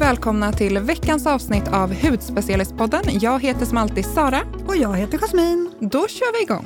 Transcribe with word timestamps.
välkomna 0.00 0.52
till 0.52 0.78
veckans 0.78 1.26
avsnitt 1.26 1.68
av 1.68 1.94
Hudspecialistpodden. 1.94 3.02
Jag 3.20 3.42
heter 3.42 3.66
som 3.66 3.78
alltid 3.78 4.04
Sara. 4.06 4.40
Och 4.66 4.76
jag 4.76 4.96
heter 4.96 5.18
Jasmin. 5.18 5.70
Då 5.80 6.08
kör 6.08 6.32
vi 6.38 6.42
igång. 6.42 6.64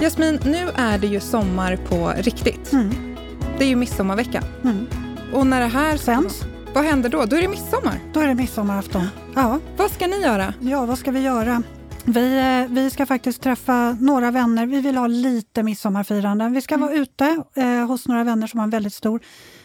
Jasmin, 0.00 0.40
nu 0.44 0.68
är 0.76 0.98
det 0.98 1.06
ju 1.06 1.20
sommar 1.20 1.76
på 1.76 2.12
riktigt. 2.16 2.72
Mm. 2.72 3.16
Det 3.58 3.64
är 3.64 3.68
ju 3.68 3.76
midsommarvecka. 3.76 4.42
Mm. 4.64 4.86
Och 5.32 5.46
när 5.46 5.60
det 5.60 5.66
här 5.66 5.96
Sänds. 5.96 6.44
Vad 6.74 6.84
händer 6.84 7.08
då? 7.08 7.24
Då 7.24 7.36
är 7.36 7.42
det 7.42 7.48
midsommar. 7.48 8.00
Då 8.12 8.20
är 8.20 8.26
det 8.26 8.34
midsommarafton. 8.34 9.06
Ja, 9.34 9.58
Vad 9.76 9.90
ska 9.90 10.06
ni 10.06 10.20
göra? 10.22 10.54
ja 10.60 10.86
vad 10.86 10.98
ska 10.98 11.10
vi 11.10 11.20
göra? 11.20 11.62
Vi, 12.08 12.38
eh, 12.38 12.74
vi 12.74 12.90
ska 12.90 13.06
faktiskt 13.06 13.42
träffa 13.42 13.96
några 14.00 14.30
vänner. 14.30 14.66
Vi 14.66 14.80
vill 14.80 14.96
ha 14.96 15.06
lite 15.06 15.62
midsommarfirande. 15.62 16.48
Vi 16.48 16.60
ska 16.60 16.74
Mm. 16.74 16.86
vara 16.88 16.96
ute 16.98 17.42
eh, 17.54 17.86
hos 17.86 18.08
några 18.08 18.24
vänner 18.24 18.46
som 18.46 18.58
har 18.60 18.64
en 18.64 18.70
väldigt 18.70 18.94
stor 18.94 19.20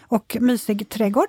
och 0.07 0.37
mysig 0.41 0.89
trädgård. 0.89 1.27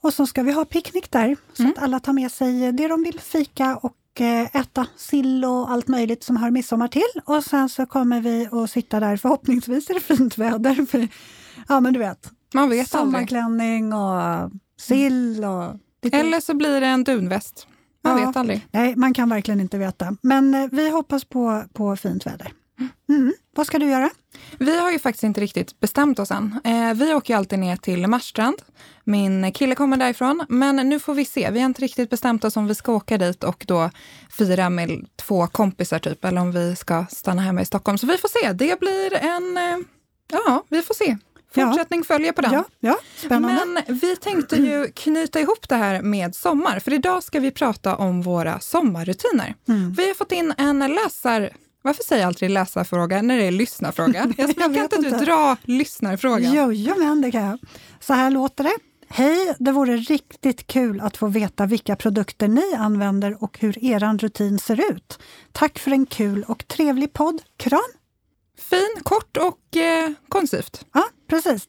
Och 0.00 0.14
så 0.14 0.26
ska 0.26 0.42
vi 0.42 0.52
ha 0.52 0.64
picknick 0.64 1.10
där, 1.10 1.36
så 1.52 1.62
Mm. 1.62 1.72
att 1.76 1.82
alla 1.82 2.00
tar 2.00 2.12
med 2.12 2.32
sig 2.32 2.72
det 2.72 2.88
de 2.88 3.02
vill 3.02 3.20
fika 3.20 3.76
och 3.76 4.20
eh, 4.20 4.56
äta 4.56 4.86
sill 4.96 5.44
och 5.44 5.70
allt 5.70 5.88
möjligt 5.88 6.24
som 6.24 6.36
hör 6.36 6.50
midsommar 6.50 6.88
till. 6.88 7.20
Och 7.24 7.44
sen 7.44 7.68
så 7.68 7.86
kommer 7.86 8.20
vi 8.20 8.48
att 8.52 8.70
sitta 8.70 9.00
där, 9.00 9.16
förhoppningsvis 9.16 9.90
är 9.90 9.94
det 9.94 10.00
fint 10.00 10.38
väder. 10.38 10.86
För, 10.90 11.08
ja 11.68 11.80
men 11.80 11.92
du 11.92 11.98
vet, 11.98 12.30
Man 12.54 12.68
vet 12.68 12.78
aldrig. 12.78 12.88
sommarklänning 12.88 13.92
och 13.92 14.50
sill 14.80 15.44
och... 15.44 15.74
Eller 16.12 16.40
så 16.40 16.54
blir 16.54 16.80
det 16.80 16.86
en 16.86 17.04
dunväst. 17.04 17.66
Man 18.04 18.18
Ja. 18.20 18.26
vet 18.26 18.36
aldrig. 18.36 18.66
Nej, 18.70 18.96
man 18.96 19.14
kan 19.14 19.28
verkligen 19.28 19.60
inte 19.60 19.78
veta. 19.78 20.16
Men 20.22 20.54
eh, 20.54 20.68
vi 20.72 20.90
hoppas 20.90 21.24
på, 21.24 21.64
på 21.72 21.96
fint 21.96 22.26
väder. 22.26 22.52
Mm. 23.08 23.32
Vad 23.56 23.66
ska 23.66 23.78
du 23.78 23.86
göra? 23.86 24.10
Vi 24.58 24.78
har 24.80 24.90
ju 24.90 24.98
faktiskt 24.98 25.24
inte 25.24 25.40
riktigt 25.40 25.80
bestämt 25.80 26.18
oss 26.18 26.30
än. 26.30 26.60
Eh, 26.64 26.94
vi 26.94 27.14
åker 27.14 27.34
ju 27.34 27.38
alltid 27.38 27.58
ner 27.58 27.76
till 27.76 28.06
Marstrand. 28.06 28.56
Min 29.04 29.52
kille 29.52 29.74
kommer 29.74 29.96
därifrån, 29.96 30.44
men 30.48 30.76
nu 30.76 31.00
får 31.00 31.14
vi 31.14 31.24
se. 31.24 31.50
Vi 31.50 31.58
har 31.60 31.66
inte 31.66 31.82
riktigt 31.82 32.10
bestämt 32.10 32.44
oss 32.44 32.56
om 32.56 32.66
vi 32.66 32.74
ska 32.74 32.92
åka 32.92 33.18
dit 33.18 33.44
och 33.44 33.64
då 33.68 33.90
fira 34.30 34.70
med 34.70 35.06
två 35.16 35.46
kompisar 35.46 35.98
typ, 35.98 36.24
eller 36.24 36.40
om 36.40 36.52
vi 36.52 36.76
ska 36.76 37.06
stanna 37.10 37.42
hemma 37.42 37.62
i 37.62 37.64
Stockholm. 37.64 37.98
Så 37.98 38.06
vi 38.06 38.18
får 38.18 38.28
se. 38.28 38.52
Det 38.52 38.80
blir 38.80 39.14
en... 39.14 39.56
eh, 39.56 39.86
Ja, 40.32 40.64
vi 40.68 40.82
får 40.82 40.94
se. 40.94 41.16
Fortsättning 41.54 42.04
följer 42.04 42.32
på 42.32 42.42
den. 42.42 42.52
Ja, 42.52 42.64
ja, 42.80 42.98
spännande. 43.16 43.82
Men 43.86 43.98
vi 43.98 44.16
tänkte 44.16 44.56
ju 44.56 44.86
knyta 44.94 45.40
ihop 45.40 45.68
det 45.68 45.74
här 45.74 46.02
med 46.02 46.34
sommar, 46.34 46.78
för 46.78 46.92
idag 46.92 47.22
ska 47.22 47.40
vi 47.40 47.50
prata 47.50 47.96
om 47.96 48.22
våra 48.22 48.60
sommarrutiner. 48.60 49.54
Mm. 49.68 49.92
Vi 49.92 50.08
har 50.08 50.14
fått 50.14 50.32
in 50.32 50.54
en 50.58 50.78
läsar... 50.78 51.50
Varför 51.82 52.02
säger 52.02 52.22
jag 52.22 52.28
alltid 52.28 52.50
läsarfråga 52.50 53.22
när 53.22 53.38
det 53.38 53.44
är 53.44 53.50
lyssnarfråga? 53.50 54.32
Jag 54.36 54.56
kan 54.56 54.72
vet 54.72 54.92
inte 54.92 55.10
du 55.10 55.24
dra 55.24 55.56
lyssnarfrågan? 55.64 56.54
Jajamän, 56.54 57.20
det 57.20 57.30
kan 57.30 57.42
jag. 57.42 57.58
Så 58.00 58.14
här 58.14 58.30
låter 58.30 58.64
det. 58.64 58.76
Hej, 59.08 59.54
det 59.58 59.72
vore 59.72 59.96
riktigt 59.96 60.66
kul 60.66 61.00
att 61.00 61.16
få 61.16 61.26
veta 61.26 61.66
vilka 61.66 61.96
produkter 61.96 62.48
ni 62.48 62.74
använder 62.78 63.42
och 63.44 63.58
hur 63.58 63.84
er 63.84 64.18
rutin 64.18 64.58
ser 64.58 64.90
ut. 64.90 65.18
Tack 65.52 65.78
för 65.78 65.90
en 65.90 66.06
kul 66.06 66.44
och 66.48 66.68
trevlig 66.68 67.12
podd. 67.12 67.42
Kram! 67.56 67.80
Fin, 68.60 69.02
kort 69.02 69.36
och 69.36 69.76
eh, 69.76 70.10
koncist. 70.28 70.86
Ja, 70.92 71.04
precis. 71.28 71.68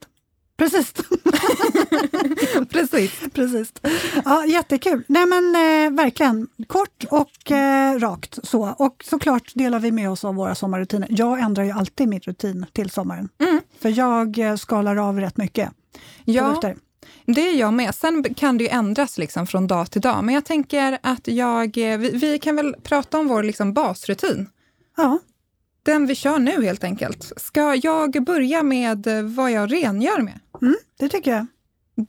Precis. 0.58 0.94
Precis. 2.70 3.20
Precis. 3.34 3.74
Ja, 4.26 4.46
jättekul. 4.46 5.04
Nej 5.08 5.26
men 5.26 5.56
eh, 5.56 6.04
verkligen 6.04 6.48
kort 6.68 7.04
och 7.10 7.52
eh, 7.52 8.00
rakt 8.00 8.40
så. 8.44 8.76
Och 8.78 9.04
såklart 9.10 9.52
delar 9.56 9.80
vi 9.80 9.92
med 9.92 10.10
oss 10.10 10.26
av 10.26 10.36
våra 10.36 10.56
sommarrutiner. 10.56 11.08
Jag 11.12 11.40
ändrar 11.40 11.64
ju 11.64 11.72
alltid 11.72 12.08
min 12.08 12.20
rutin 12.20 12.66
till 12.74 12.90
sommaren. 12.90 13.30
Mm. 13.40 13.62
För 13.80 13.90
jag 13.90 14.40
eh, 14.40 14.56
skalar 14.56 14.96
av 14.96 15.20
rätt 15.20 15.38
mycket 15.38 15.72
Ja, 16.26 16.62
det 17.26 17.48
är 17.48 17.56
jag 17.56 17.74
med. 17.74 17.96
Sen 17.96 18.34
kan 18.34 18.58
det 18.58 18.64
ju 18.64 18.70
ändras 18.70 19.18
liksom 19.18 19.48
från 19.48 19.68
dag 19.68 19.92
till 19.92 20.02
dag. 20.02 20.24
Men 20.24 20.36
jag 20.36 20.46
tänker 20.46 20.98
att 21.04 21.28
jag, 21.28 21.78
eh, 21.78 21.98
vi, 21.98 22.10
vi 22.10 22.40
kan 22.40 22.56
väl 22.56 22.76
prata 22.84 23.20
om 23.20 23.28
vår 23.28 23.44
liksom 23.44 23.74
basrutin. 23.74 24.50
Ja, 24.98 25.20
Den 25.84 26.08
vi 26.08 26.16
kör 26.16 26.40
nu 26.40 26.64
helt 26.64 26.84
enkelt. 26.84 27.34
Ska 27.38 27.76
jag 27.76 28.24
börja 28.24 28.64
med 28.64 29.08
vad 29.24 29.52
jag 29.52 29.74
rengör 29.74 30.22
med? 30.22 30.40
mm, 30.62 30.76
det 31.00 31.10
tycker 31.10 31.32
jag. 31.32 31.46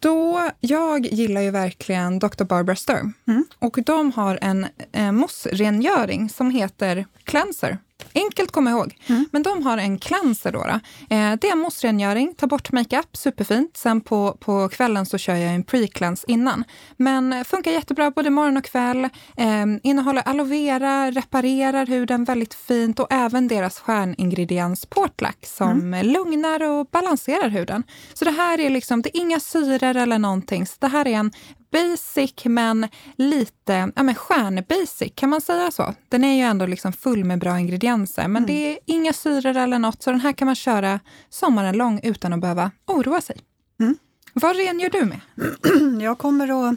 Då, 0.01 0.51
jag 0.61 1.07
gillar 1.07 1.41
ju 1.41 1.51
verkligen 1.51 2.19
Dr. 2.19 2.45
Barbara 2.45 2.77
Sturm. 2.77 3.13
Mm. 3.29 3.45
Och 3.59 3.79
de 3.87 4.13
har 4.13 4.39
en 4.43 4.67
eh, 4.93 5.13
mossrengöring 5.13 6.29
som 6.29 6.51
heter 6.51 7.07
Cleanser. 7.25 7.79
Enkelt 8.15 8.53
komma 8.53 8.71
ihåg. 8.71 8.95
Mm. 9.07 9.29
Men 9.33 9.43
de 9.43 9.63
har 9.63 9.79
en 9.79 9.99
cleanser 9.99 10.53
då. 10.53 10.59
då. 10.59 10.81
Eh, 11.17 11.33
det 11.41 11.49
är 11.49 11.53
en 11.53 11.59
mossrengöring, 11.59 12.35
ta 12.35 12.47
bort 12.47 12.73
makeup, 12.73 13.17
superfint. 13.17 13.77
Sen 13.77 14.01
på, 14.01 14.37
på 14.41 14.69
kvällen 14.69 15.07
så 15.07 15.19
kör 15.19 15.35
jag 15.35 15.55
en 15.55 15.65
pre-cleanse 15.65 16.25
innan. 16.27 16.65
Men 16.97 17.33
eh, 17.33 17.45
funkar 17.45 17.71
jättebra 17.71 18.11
både 18.11 18.31
morgon 18.31 18.57
och 18.57 18.65
kväll. 18.65 19.05
Eh, 19.37 19.67
innehåller 19.83 20.23
aloe 20.29 20.47
vera, 20.47 21.11
reparerar 21.11 21.87
huden 21.87 22.25
väldigt 22.25 22.55
fint 22.55 23.01
och 23.01 23.07
även 23.11 23.49
deras 23.49 23.79
stjärningrediens 23.79 24.87
Portlac 24.87 25.35
som 25.43 25.95
eh, 25.95 26.05
lugnar 26.05 26.63
och 26.63 26.87
balanserar 26.87 27.49
huden. 27.49 27.83
Så 28.15 28.25
det 28.25 28.31
här 28.31 28.61
är 28.61 28.71
liksom, 28.71 29.03
det 29.03 29.17
är 29.17 29.21
inga 29.21 29.41
syror 29.41 29.97
eller 29.97 30.19
någonting. 30.19 30.67
Så 30.67 30.75
det 30.79 30.89
här 30.89 31.09
är 31.09 31.13
en 31.13 31.33
basic 31.73 32.45
men 32.45 32.89
lite, 33.17 33.93
ja 33.97 34.03
men 34.03 34.15
stjärnbasic, 34.15 35.13
kan 35.15 35.31
man 35.31 35.41
säga 35.41 35.71
så? 35.71 35.95
Den 36.09 36.25
är 36.25 36.37
ju 36.37 36.43
ändå 36.43 36.67
liksom 36.67 36.93
full 36.93 37.25
med 37.25 37.39
bra 37.39 37.59
ingredienser, 37.59 38.29
men 38.29 38.47
det 38.47 38.73
är 38.73 38.79
inga 38.87 39.13
syror 39.13 39.57
eller 39.57 39.79
något, 39.79 40.03
så 40.03 40.11
den 40.11 40.21
här 40.21 40.33
kan 40.33 40.47
man 40.47 40.55
köra 40.55 41.01
sommaren 41.31 41.77
lång 41.77 42.01
utan 42.03 42.33
att 42.33 42.41
behöva 42.41 42.71
oroa 42.87 43.21
sig. 43.21 43.37
Mm. 43.81 43.97
Vad 44.33 44.57
rengör 44.57 44.91
du 44.91 45.05
med? 45.05 45.21
Jag 46.03 46.19
kommer 46.19 46.69
att 46.69 46.77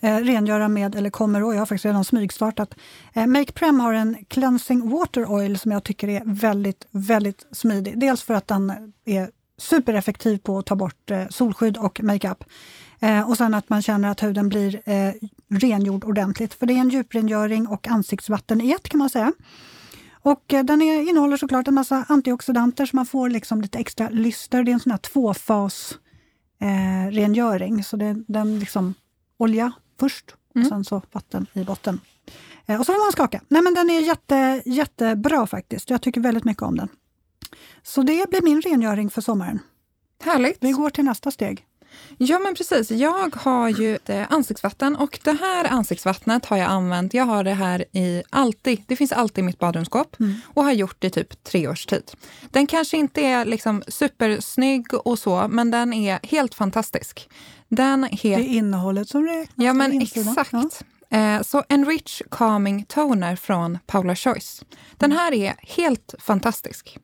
eh, 0.00 0.16
rengöra 0.16 0.68
med, 0.68 0.94
eller 0.94 1.10
kommer 1.10 1.40
att, 1.40 1.54
jag 1.54 1.60
har 1.60 1.66
faktiskt 1.66 1.84
redan 1.84 2.04
smygstartat. 2.04 2.74
Eh, 3.12 3.26
Make 3.26 3.52
Prem 3.52 3.80
har 3.80 3.92
en 3.92 4.16
Cleansing 4.28 4.90
Water 4.90 5.26
Oil 5.26 5.58
som 5.58 5.72
jag 5.72 5.84
tycker 5.84 6.08
är 6.08 6.22
väldigt, 6.24 6.86
väldigt 6.90 7.46
smidig. 7.52 8.00
Dels 8.00 8.22
för 8.22 8.34
att 8.34 8.48
den 8.48 8.92
är 9.04 9.30
supereffektiv 9.58 10.38
på 10.38 10.58
att 10.58 10.66
ta 10.66 10.76
bort 10.76 11.10
eh, 11.10 11.28
solskydd 11.30 11.76
och 11.76 12.00
makeup. 12.02 12.44
Eh, 13.00 13.28
och 13.30 13.36
sen 13.36 13.54
att 13.54 13.68
man 13.68 13.82
känner 13.82 14.08
att 14.10 14.22
huden 14.22 14.48
blir 14.48 14.80
eh, 14.90 15.12
rengjord 15.48 16.04
ordentligt. 16.04 16.54
För 16.54 16.66
det 16.66 16.72
är 16.74 16.78
en 16.78 16.88
djuprengöring 16.90 17.66
och 17.68 17.88
ansiktsvatten 17.88 18.60
i 18.60 18.70
ett 18.72 18.88
kan 18.88 18.98
man 18.98 19.10
säga. 19.10 19.32
Och 20.22 20.54
eh, 20.54 20.64
den 20.64 20.82
är, 20.82 21.08
innehåller 21.08 21.36
såklart 21.36 21.68
en 21.68 21.74
massa 21.74 22.04
antioxidanter 22.08 22.86
så 22.86 22.96
man 22.96 23.06
får 23.06 23.28
liksom 23.30 23.60
lite 23.60 23.78
extra 23.78 24.08
lyster. 24.08 24.64
Det 24.64 24.70
är 24.70 24.72
en 24.72 24.80
sån 24.80 24.90
här 24.90 24.98
tvåfas 24.98 25.94
eh, 26.60 27.10
rengöring. 27.12 27.84
Så 27.84 27.96
det, 27.96 28.16
den 28.28 28.58
liksom 28.58 28.94
olja 29.38 29.72
först 30.00 30.30
och 30.30 30.56
Mm. 30.56 30.68
sen 30.68 30.84
så 30.84 31.02
vatten 31.12 31.46
i 31.52 31.64
botten. 31.64 32.00
Eh, 32.66 32.80
och 32.80 32.86
så 32.86 32.92
får 32.92 33.04
man 33.04 33.12
skaka. 33.12 33.40
Nej 33.48 33.62
men 33.62 33.74
den 33.74 33.90
är 33.90 34.00
jätte, 34.00 34.62
jättebra 34.64 35.46
faktiskt. 35.46 35.90
Jag 35.90 36.02
tycker 36.02 36.20
väldigt 36.20 36.44
mycket 36.44 36.62
om 36.62 36.76
den. 36.76 36.88
Så 37.82 38.02
det 38.02 38.30
blir 38.30 38.42
min 38.42 38.60
rengöring 38.62 39.10
för 39.10 39.20
sommaren. 39.20 39.58
Härligt. 40.22 40.58
Vi 40.60 40.72
går 40.72 40.90
till 40.90 41.04
nästa 41.04 41.30
steg. 41.30 41.64
Ja, 42.18 42.38
men 42.38 42.54
precis. 42.54 42.90
Jag 42.90 43.36
har 43.36 43.68
ju 43.68 43.98
ansiktsvatten 44.28 44.96
och 44.96 45.18
det 45.24 45.32
här 45.40 45.64
ansiktsvattnet 45.64 46.44
har 46.46 46.56
jag 46.56 46.66
använt. 46.70 47.14
Jag 47.14 47.24
har 47.24 47.44
det 47.44 47.54
här 47.54 47.84
i 47.96 48.22
alltid. 48.30 48.82
Det 48.86 48.96
finns 48.96 49.12
alltid 49.12 49.42
i 49.42 49.46
mitt 49.46 49.58
badrumsskåp 49.58 50.20
Mm. 50.20 50.34
och 50.46 50.64
har 50.64 50.72
gjort 50.72 50.96
det 50.98 51.06
i 51.06 51.10
typ 51.10 51.44
tre 51.44 51.68
års 51.68 51.86
tid. 51.86 52.10
Den 52.50 52.66
kanske 52.66 52.96
inte 52.96 53.20
är 53.20 53.44
liksom 53.44 53.82
supersnygg 53.88 54.94
och 54.94 55.18
så, 55.18 55.48
men 55.50 55.70
den 55.70 55.92
är 55.92 56.18
helt 56.22 56.54
fantastisk. 56.54 57.28
Den 57.68 58.00
Det 58.00 58.08
heter... 58.16 58.42
är 58.42 58.48
innehållet 58.48 59.08
som 59.08 59.24
räknas. 59.26 59.48
Ja, 59.54 59.72
men 59.72 60.02
exakt. 60.02 60.52
Ja. 60.52 60.68
Eh, 61.10 61.42
så 61.42 61.60
så 61.60 61.64
Enrich 61.68 62.22
Calming 62.30 62.84
Toner 62.84 63.36
från 63.36 63.78
Paula 63.86 64.16
Choice. 64.16 64.64
Den 64.96 65.12
här 65.12 65.34
är 65.34 65.54
helt 65.58 66.14
fantastisk. 66.18 66.98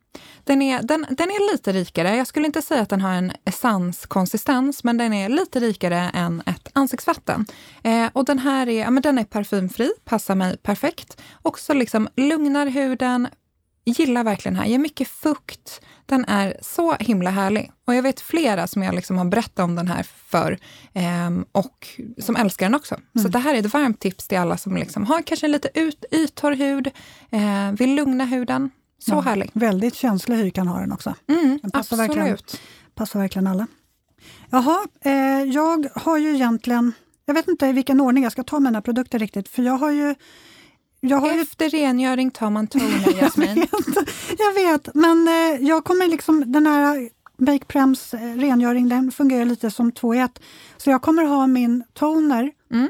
Den 0.45 0.63
är, 0.63 0.83
den, 0.83 1.07
den 1.11 1.29
är 1.29 1.53
lite 1.53 1.73
rikare. 1.73 2.17
Jag 2.17 2.27
skulle 2.27 2.47
inte 2.47 2.63
säga 2.63 2.83
att 2.83 2.89
den 2.89 3.01
har 3.01 3.13
en 3.13 3.33
essenskonsistens, 3.45 4.85
men 4.85 4.97
den 4.97 5.13
är 5.13 5.29
lite 5.29 5.61
rikare 5.61 6.11
än 6.15 6.43
ett 6.47 6.71
ansiktsvatten. 6.73 7.47
Eh, 7.83 8.09
och 8.13 8.25
den 8.25 8.39
här 8.39 8.69
är, 8.69 8.81
ja, 8.81 8.91
men 8.91 9.03
den 9.03 9.19
är 9.19 9.25
parfymfri, 9.25 9.91
passar 10.05 10.35
mig 10.35 10.57
perfekt. 10.57 11.23
Också 11.43 11.75
liksom 11.75 12.09
lugnar 12.17 12.67
huden, 12.67 13.29
gillar 13.85 14.25
verkligen 14.25 14.57
här, 14.57 14.67
ger 14.67 14.79
mycket 14.79 15.09
fukt. 15.09 15.81
Den 16.07 16.25
är 16.25 16.57
så 16.63 16.95
himla 17.01 17.31
härlig. 17.31 17.73
Och 17.87 17.95
jag 17.95 18.03
vet 18.03 18.21
flera 18.21 18.67
som 18.67 18.83
jag 18.83 18.95
liksom 18.95 19.19
har 19.19 19.25
berättat 19.25 19.65
om 19.65 19.75
den 19.75 19.89
här 19.89 20.03
för 20.03 20.59
ehm, 20.95 21.45
och 21.53 21.89
som 22.19 22.37
älskar 22.37 22.67
den 22.67 22.75
också. 22.75 22.97
Så 23.23 23.29
det 23.29 23.39
här 23.39 23.55
är 23.55 23.59
ett 23.59 23.73
varmt 23.73 24.01
tips 24.01 24.29
till 24.29 24.39
alla 24.39 24.57
som 24.57 24.77
liksom 24.77 25.07
har 25.07 25.23
kanske 25.23 25.47
en 25.47 25.53
lite 25.53 25.69
ut, 25.75 26.05
yttorr 26.11 26.53
hud, 26.53 26.91
eh, 27.31 27.73
vill 27.79 27.95
lugna 27.95 28.25
huden. 28.25 28.71
Så 28.99 29.13
Ja, 29.13 29.21
härlig. 29.21 29.51
Väldigt 29.53 29.95
känslig 29.95 30.37
hy 30.37 30.51
kan 30.51 30.69
ha 30.69 30.81
den 30.81 30.93
också. 30.93 31.15
Mm, 31.29 31.59
Den 31.63 31.71
passar 31.71 31.97
absolut. 31.97 32.17
verkligen. 32.17 32.39
Passar 32.95 33.21
verkligen 33.21 33.47
alla. 33.47 33.67
Jaha, 34.51 34.87
eh, 35.01 35.43
jag 35.43 35.89
har 35.95 36.19
ju 36.19 36.35
egentligen... 36.35 36.93
Jag 37.25 37.35
vet 37.35 37.49
inte 37.49 37.67
i 37.67 37.73
vilken 37.73 38.01
ordning 38.01 38.23
jag 38.23 38.33
ska 38.33 38.43
ta 38.43 38.61
mina 38.61 38.83
produkter 38.83 39.19
riktigt, 39.19 39.49
för 39.49 39.63
jag 39.63 39.79
har 39.79 39.91
ju 39.91 40.15
ju 41.03 41.41
Efter 41.43 41.69
rengöring 41.71 42.31
tar 42.31 42.51
man 42.51 42.67
toner, 42.67 43.13
Jasmin. 43.21 43.67
jag 44.39 44.53
vet, 44.55 44.95
men 44.95 45.29
eh, 45.29 45.67
jag 45.69 45.85
kommer 45.85 46.09
liksom, 46.09 46.53
den 46.53 46.67
här 46.67 47.09
Make 47.39 47.65
Prems 47.65 48.15
eh, 48.15 48.35
rengöring 48.37 48.89
den 48.89 49.11
fungerar 49.13 49.45
lite 49.45 49.71
som 49.71 49.93
två 49.93 50.15
i 50.15 50.19
ett. 50.19 50.41
Så 50.77 50.91
jag 50.91 51.03
kommer 51.03 51.25
ha 51.25 51.47
min 51.47 51.85
toner, 51.95 52.51
Mm. 52.73 52.89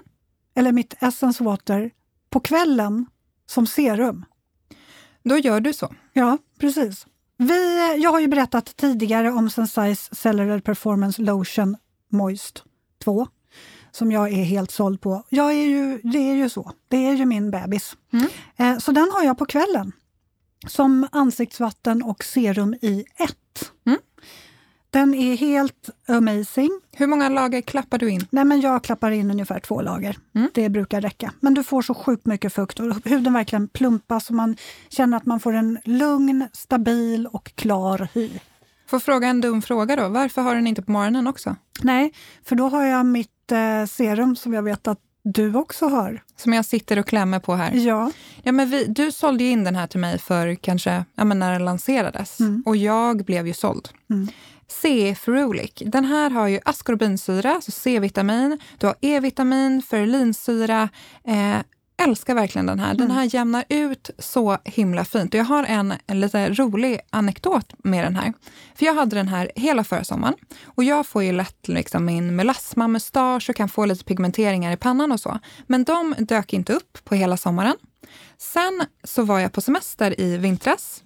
eller 0.54 0.72
mitt 0.72 0.94
Essence 1.02 1.44
Water, 1.44 1.90
på 2.30 2.40
kvällen 2.40 3.06
som 3.46 3.66
serum. 3.66 4.24
Då 5.24 5.38
gör 5.38 5.60
du 5.60 5.72
så. 5.72 5.94
Ja, 6.12 6.38
precis. 6.60 7.06
Vi, 7.38 7.78
eh, 7.90 8.02
jag 8.02 8.10
har 8.10 8.20
ju 8.20 8.28
berättat 8.28 8.76
tidigare 8.76 9.30
om 9.30 9.48
Sensai's 9.48 10.14
Cellular 10.14 10.60
Performance 10.60 11.22
Lotion 11.22 11.76
Moist 12.12 12.64
2 13.04 13.26
som 13.96 14.12
jag 14.12 14.32
är 14.32 14.44
helt 14.44 14.70
såld 14.70 15.00
på. 15.00 15.22
Jag 15.28 15.52
är 15.52 15.66
ju, 15.66 16.00
det 16.02 16.18
är 16.18 16.34
ju 16.34 16.48
så. 16.48 16.72
Det 16.88 16.96
är 16.96 17.14
ju 17.14 17.26
min 17.26 17.50
bebis. 17.50 17.96
Mm. 18.12 18.26
Eh, 18.56 18.78
så 18.78 18.92
den 18.92 19.10
har 19.12 19.24
jag 19.24 19.38
på 19.38 19.46
kvällen 19.46 19.92
som 20.66 21.08
ansiktsvatten 21.12 22.02
och 22.02 22.24
serum 22.24 22.74
i 22.74 23.04
ett. 23.16 23.72
Mm. 23.86 23.98
Den 24.90 25.14
är 25.14 25.36
helt 25.36 25.90
amazing. 26.08 26.80
Hur 26.92 27.06
många 27.06 27.28
lager 27.28 27.60
klappar 27.60 27.98
du 27.98 28.10
in? 28.10 28.26
Nej, 28.30 28.44
men 28.44 28.60
jag 28.60 28.84
klappar 28.84 29.10
in 29.10 29.30
ungefär 29.30 29.60
två 29.60 29.82
lager. 29.82 30.18
Mm. 30.34 30.50
Det 30.54 30.68
brukar 30.68 31.00
räcka. 31.00 31.32
Men 31.40 31.54
du 31.54 31.64
får 31.64 31.82
så 31.82 31.94
sjukt 31.94 32.26
mycket 32.26 32.52
fukt 32.52 32.80
och 32.80 32.94
huden 33.04 33.32
verkligen 33.32 33.68
plumpas 33.68 34.28
och 34.28 34.36
man 34.36 34.56
känner 34.88 35.16
att 35.16 35.26
man 35.26 35.40
får 35.40 35.52
en 35.52 35.78
lugn, 35.84 36.48
stabil 36.52 37.26
och 37.26 37.52
klar 37.54 38.08
hy. 38.14 38.30
Får 38.86 38.98
fråga 38.98 39.28
en 39.28 39.40
dum 39.40 39.62
fråga 39.62 39.96
då. 39.96 40.08
Varför 40.08 40.42
har 40.42 40.54
den 40.54 40.66
inte 40.66 40.82
på 40.82 40.92
morgonen 40.92 41.26
också? 41.26 41.56
Nej, 41.82 42.12
för 42.44 42.56
då 42.56 42.68
har 42.68 42.84
jag 42.84 43.06
mitt 43.06 43.35
eh, 43.52 43.86
serum 43.86 44.36
som 44.36 44.54
jag 44.54 44.62
vet 44.62 44.88
att 44.88 44.98
du 45.22 45.54
också 45.54 45.86
har. 45.86 46.22
Som 46.36 46.52
jag 46.52 46.64
sitter 46.64 46.98
och 46.98 47.06
klämmer 47.06 47.38
på 47.38 47.54
här. 47.54 47.72
Ja, 47.74 48.10
Ja, 48.42 48.52
men 48.52 48.70
vi, 48.70 48.84
du 48.84 49.12
sålde 49.12 49.44
in 49.44 49.64
den 49.64 49.76
här 49.76 49.86
till 49.86 50.00
mig 50.00 50.18
för 50.18 50.54
kanske 50.54 51.04
ja, 51.14 51.24
men 51.24 51.38
när 51.38 51.52
den 51.52 51.64
lanserades. 51.64 52.40
Mm. 52.40 52.62
Och 52.66 52.76
jag 52.76 53.24
blev 53.24 53.46
ju 53.46 53.54
såld. 53.54 53.88
Mm. 54.10 54.28
C. 54.68 55.14
Ferulic. 55.20 55.72
Den 55.86 56.04
här 56.04 56.30
har 56.30 56.48
ju 56.48 56.60
askorbinsyra, 56.64 57.54
alltså 57.54 57.70
C-vitamin. 57.70 58.58
Du 58.78 58.86
har 58.86 58.96
E-vitamin, 59.00 59.82
ferulinsyra. 59.82 60.88
Eh, 61.24 61.58
älskar 62.02 62.34
verkligen 62.34 62.66
den 62.66 62.78
här. 62.78 62.94
Den 62.94 63.04
Mm. 63.04 63.16
här 63.16 63.34
jämnar 63.34 63.64
ut 63.68 64.10
så 64.18 64.58
himla 64.64 65.04
fint. 65.04 65.34
Och 65.34 65.40
jag 65.40 65.44
har 65.44 65.64
en, 65.64 65.94
en 66.06 66.20
lite 66.20 66.48
rolig 66.54 67.00
anekdot 67.10 67.72
med 67.78 68.04
den 68.04 68.16
här. 68.16 68.32
För 68.74 68.86
jag 68.86 68.94
hade 68.94 69.16
den 69.16 69.28
här 69.28 69.50
hela 69.56 69.84
förra 69.84 70.04
sommaren. 70.04 70.34
Och 70.64 70.84
jag 70.84 71.06
får 71.06 71.22
ju 71.22 71.32
lätt 71.32 71.68
liksom 71.68 72.04
min 72.04 72.36
melasma-mustasch 72.36 73.50
och 73.50 73.56
kan 73.56 73.68
få 73.68 73.84
lite 73.84 74.04
pigmenteringar 74.04 74.72
i 74.72 74.76
pannan 74.76 75.12
och 75.12 75.20
så. 75.20 75.38
Men 75.66 75.84
de 75.84 76.14
dök 76.18 76.52
inte 76.52 76.72
upp 76.72 76.98
på 77.04 77.14
hela 77.14 77.36
sommaren. 77.36 77.74
Sen 78.38 78.82
så 79.04 79.22
var 79.22 79.38
jag 79.40 79.52
på 79.52 79.60
semester 79.60 80.20
i 80.20 80.36
vintras 80.36 81.02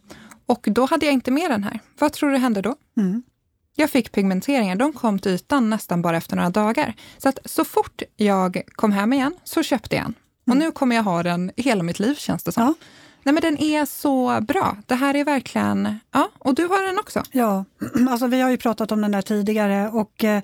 och 0.47 0.67
då 0.71 0.87
hade 0.87 1.07
jag 1.07 1.13
inte 1.13 1.31
med 1.31 1.51
den 1.51 1.65
här. 1.65 1.81
Vad 1.99 2.13
tror 2.13 2.31
du 2.31 2.37
hände 2.39 2.63
då? 2.63 2.75
mm. 2.97 3.23
Jag 3.75 3.91
fick 3.91 4.13
pigmenteringar. 4.13 4.77
De 4.77 4.93
kom 4.93 5.19
till 5.19 5.33
ytan 5.33 5.71
nästan 5.71 6.03
bara 6.03 6.17
efter 6.17 6.37
några 6.37 6.51
dagar. 6.51 6.95
Så 7.19 7.29
att 7.29 7.39
så 7.45 7.65
fort 7.65 8.03
jag 8.17 8.63
kom 8.73 8.93
hem 8.93 9.13
igen 9.13 9.35
så 9.45 9.63
köpte 9.63 9.97
jag 9.97 10.05
en. 10.05 10.15
Och 10.51 10.57
nu 10.57 10.73
kommer 10.73 10.97
jag 10.97 11.03
ha 11.03 11.23
den 11.23 11.51
hela 11.57 11.83
mitt 11.83 11.99
liv 11.99 12.15
känns 12.15 12.43
det 12.43 12.53
som. 12.53 12.63
Ja. 12.63 12.75
Nej 13.23 13.33
men 13.33 13.43
den 13.43 13.59
är 13.63 13.85
så 13.85 14.41
bra. 14.41 14.77
Det 14.87 14.95
här 14.95 15.17
är 15.17 15.25
verkligen... 15.25 15.99
Ja, 16.13 16.29
och 16.39 16.55
du 16.55 16.67
har 16.67 16.87
den 16.87 16.99
också. 16.99 17.23
ja. 17.33 17.65
Alltså, 18.11 18.27
vi 18.27 18.41
har 18.41 18.51
ju 18.51 18.57
pratat 18.57 18.93
om 18.93 19.01
den 19.01 19.11
där 19.11 19.23
tidigare 19.23 19.89
och 19.89 20.25
eh, 20.25 20.43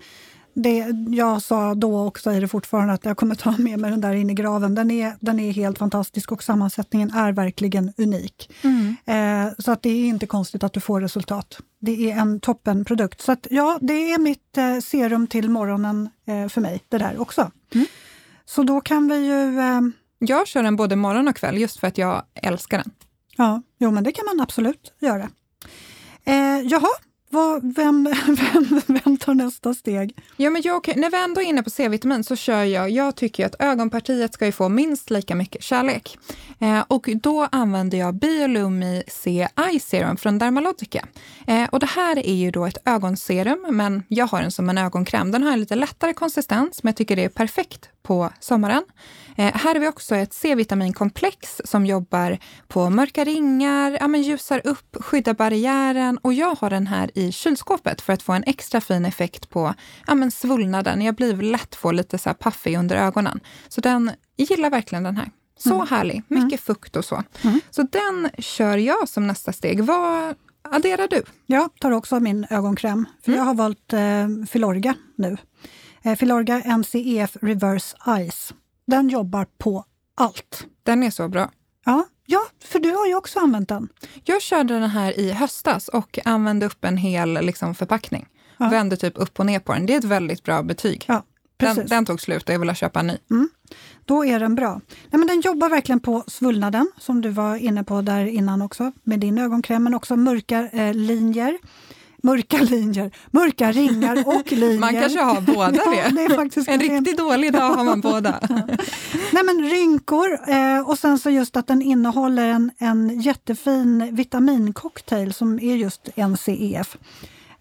det, 0.54 0.86
jag 1.08 1.42
sa 1.42 1.74
då 1.74 1.96
och 1.96 2.18
säger 2.18 2.40
det 2.40 2.48
fortfarande 2.48 2.94
att 2.94 3.04
jag 3.04 3.16
kommer 3.16 3.34
ta 3.34 3.50
med 3.58 3.78
mig 3.78 3.90
den 3.90 4.00
där 4.00 4.14
in 4.14 4.30
i 4.30 4.34
graven. 4.34 4.74
Den 4.74 4.90
är, 4.90 5.16
den 5.20 5.40
är 5.40 5.52
helt 5.52 5.78
fantastisk 5.78 6.32
och 6.32 6.42
sammansättningen 6.42 7.10
är 7.10 7.32
verkligen 7.32 7.92
unik. 7.96 8.50
Eh, 9.04 9.48
så 9.58 9.72
att 9.72 9.82
det 9.82 9.90
är 9.90 10.06
inte 10.06 10.26
konstigt 10.26 10.64
att 10.64 10.72
du 10.72 10.80
får 10.80 11.00
resultat. 11.00 11.58
Det 11.80 12.10
är 12.10 12.16
en 12.16 12.40
toppenprodukt. 12.40 13.20
Så 13.20 13.32
att, 13.32 13.46
ja, 13.50 13.78
det 13.80 14.12
är 14.12 14.18
mitt 14.18 14.58
eh, 14.58 14.78
serum 14.78 15.26
till 15.26 15.50
morgonen 15.50 16.08
eh, 16.26 16.48
för 16.48 16.60
mig, 16.60 16.80
det 16.88 16.98
där 16.98 17.20
också. 17.20 17.50
Mm. 17.74 17.86
Så 18.46 18.62
då 18.62 18.80
kan 18.80 19.08
vi 19.08 19.16
ju... 19.26 19.60
Eh, 19.60 19.80
Jag 20.18 20.46
kör 20.48 20.62
den 20.62 20.76
både 20.76 20.96
morgon 20.96 21.28
och 21.28 21.36
kväll 21.36 21.58
just 21.58 21.80
för 21.80 21.86
att 21.86 21.98
jag 21.98 22.22
älskar 22.34 22.78
den. 22.78 22.90
ja, 23.36 23.62
jo 23.78 23.90
men 23.90 24.04
det 24.04 24.12
kan 24.12 24.24
man 24.26 24.40
absolut 24.40 24.92
göra. 25.00 25.28
Eh, 26.24 26.60
jaha, 26.64 26.88
vad, 27.28 27.74
vem, 27.76 28.04
vem, 28.26 28.80
vem 28.86 29.16
tar 29.16 29.34
nästa 29.34 29.74
steg? 29.74 30.16
Ja, 30.36 30.50
men 30.50 30.62
jag, 30.62 30.92
när 30.96 31.10
vi 31.10 31.24
ändå 31.24 31.40
är 31.40 31.44
inne 31.44 31.62
på 31.62 31.70
C-vitamin 31.70 32.24
så 32.24 32.36
kör 32.36 32.64
jag, 32.64 32.90
jag 32.90 33.16
tycker 33.16 33.46
att 33.46 33.54
ögonpartiet 33.58 34.34
ska 34.34 34.46
ju 34.46 34.52
få 34.52 34.68
minst 34.68 35.10
lika 35.10 35.34
mycket 35.34 35.62
kärlek. 35.62 36.18
Eh, 36.58 36.84
och 36.88 37.08
då 37.22 37.48
använder 37.52 37.98
jag 37.98 38.14
Biolumi 38.14 39.02
C 39.08 39.48
Eye 39.68 39.80
Serum 39.80 40.16
från 40.16 40.38
Dermalogica. 40.38 41.06
Eh, 41.46 41.64
och 41.64 41.80
det 41.80 41.86
här 41.86 42.18
är 42.18 42.34
ju 42.34 42.50
då 42.50 42.66
ett 42.66 42.78
ögonserum, 42.84 43.66
men 43.70 44.02
jag 44.08 44.26
har 44.26 44.40
den 44.40 44.50
som 44.50 44.68
en 44.68 44.78
ögonkräm. 44.78 45.32
Den 45.32 45.42
har 45.42 45.52
en 45.52 45.60
lite 45.60 45.74
lättare 45.74 46.12
konsistens, 46.12 46.82
men 46.82 46.90
jag 46.90 46.96
tycker 46.96 47.16
det 47.16 47.24
är 47.24 47.28
perfekt 47.28 47.88
på 48.02 48.30
sommaren. 48.40 48.82
Eh, 49.38 49.54
här 49.54 49.74
har 49.74 49.80
vi 49.80 49.88
också 49.88 50.16
ett 50.16 50.32
C-vitaminkomplex 50.32 51.60
som 51.64 51.86
jobbar 51.86 52.38
på 52.68 52.90
mörka 52.90 53.24
ringar, 53.24 53.96
ja, 54.00 54.08
men 54.08 54.22
ljusar 54.22 54.60
upp, 54.64 54.96
skyddar 55.00 55.34
barriären 55.34 56.18
och 56.18 56.32
jag 56.32 56.54
har 56.54 56.70
den 56.70 56.86
här 56.86 57.10
i 57.18 57.32
kylskåpet 57.32 58.00
för 58.00 58.12
att 58.12 58.22
få 58.22 58.32
en 58.32 58.44
extra 58.46 58.80
fin 58.80 59.04
effekt 59.04 59.50
på 59.50 59.74
ja, 60.06 60.14
men 60.14 60.30
svullnaden. 60.30 61.02
Jag 61.02 61.14
blir 61.14 61.36
lätt 61.36 61.74
få 61.74 61.92
lite 61.92 62.18
så 62.18 62.28
här 62.28 62.34
paffig 62.34 62.76
under 62.78 62.96
ögonen. 62.96 63.40
Så 63.68 63.80
den 63.80 64.10
gillar 64.36 64.70
verkligen 64.70 65.02
den 65.04 65.16
här. 65.16 65.30
Så 65.58 65.74
Mm. 65.74 65.86
härlig, 65.90 66.22
mycket 66.28 66.60
fukt 66.60 66.96
och 66.96 67.04
så. 67.04 67.22
Mm. 67.44 67.60
Så 67.70 67.82
den 67.82 68.30
kör 68.38 68.76
jag 68.76 69.08
som 69.08 69.26
nästa 69.26 69.52
steg. 69.52 69.84
Vad 69.84 70.34
adderar 70.70 71.08
du? 71.08 71.22
Jag 71.46 71.70
tar 71.80 71.90
också 71.90 72.20
min 72.20 72.46
ögonkräm, 72.50 73.06
för 73.24 73.30
Mm. 73.32 73.38
jag 73.38 73.44
har 73.46 73.54
valt 73.54 73.92
eh, 73.92 74.46
Filorga 74.50 74.94
nu. 75.16 75.36
Eh, 76.02 76.14
Filorga 76.16 76.58
NCEF 76.76 77.36
Reverse 77.42 77.96
Eyes. 78.06 78.54
Den 78.86 79.08
jobbar 79.08 79.46
på 79.58 79.84
allt. 80.14 80.66
Den 80.82 81.02
är 81.02 81.10
så 81.10 81.28
bra. 81.28 81.50
Ja, 81.84 82.04
ja, 82.26 82.40
för 82.64 82.78
du 82.78 82.90
har 82.90 83.06
ju 83.06 83.14
också 83.14 83.38
använt 83.38 83.68
den. 83.68 83.88
Jag 84.24 84.42
körde 84.42 84.74
den 84.74 84.90
här 84.90 85.18
i 85.18 85.32
höstas 85.32 85.88
och 85.88 86.18
använde 86.24 86.66
upp 86.66 86.84
en 86.84 86.96
hel 86.96 87.32
liksom, 87.32 87.74
förpackning. 87.74 88.28
Ja. 88.58 88.68
Vände 88.68 88.96
typ 88.96 89.12
upp 89.16 89.38
och 89.38 89.46
ner 89.46 89.58
på 89.58 89.72
den. 89.72 89.86
Det 89.86 89.94
är 89.94 89.98
ett 89.98 90.04
väldigt 90.04 90.42
bra 90.42 90.62
betyg. 90.62 91.04
Ja, 91.08 91.22
den, 91.56 91.86
den 91.86 92.04
tog 92.04 92.20
slut 92.20 92.48
och 92.48 92.54
jag 92.54 92.58
ville 92.58 92.74
köpa 92.74 93.00
en 93.00 93.06
ny. 93.06 93.16
Då 94.04 94.24
är 94.24 94.40
den 94.40 94.54
bra. 94.54 94.80
Nej, 94.88 95.18
men 95.18 95.26
den 95.26 95.40
jobbar 95.40 95.68
verkligen 95.68 96.00
på 96.00 96.24
svullnaden, 96.26 96.92
som 96.98 97.20
du 97.20 97.28
var 97.28 97.56
inne 97.56 97.84
på 97.84 98.02
där 98.02 98.26
innan 98.26 98.62
också, 98.62 98.92
med 99.02 99.20
din 99.20 99.38
ögonkräm, 99.38 99.84
men 99.84 99.94
också 99.94 100.16
mörka 100.16 100.68
eh, 100.72 100.94
linjer. 100.94 101.58
Mörka 102.26 102.58
linjer, 102.58 103.10
mörka 103.30 103.72
ringar 103.72 104.24
och 104.26 104.52
linjer. 104.52 104.78
Man 104.78 104.92
kanske 104.94 105.20
har 105.20 105.40
båda 105.40 105.72
Ja, 105.74 106.10
det. 106.10 106.54
det 106.54 106.70
En 106.72 106.80
riktigt 106.80 107.18
dålig 107.18 107.52
dag 107.52 107.70
har 107.70 107.84
man 107.84 108.00
båda. 108.00 108.40
Nej, 109.32 109.44
men 109.44 109.70
rynkor 109.70 110.38
eh, 110.48 110.88
och 110.88 110.98
sen 110.98 111.18
så 111.18 111.30
just 111.30 111.56
att 111.56 111.66
den 111.66 111.82
innehåller 111.82 112.46
en, 112.48 112.70
en 112.78 113.20
jättefin 113.20 114.08
vitamincocktail 114.12 115.32
som 115.32 115.60
är 115.60 115.76
just 115.76 116.08
NCEF. 116.16 116.96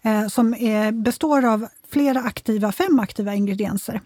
Eh, 0.02 0.26
som 0.28 0.54
är, 0.54 0.92
består 0.92 1.44
av 1.44 1.66
flera 1.90 2.20
aktiva, 2.20 2.72
fem 2.72 2.98
aktiva 2.98 3.34
ingredienser. 3.34 4.00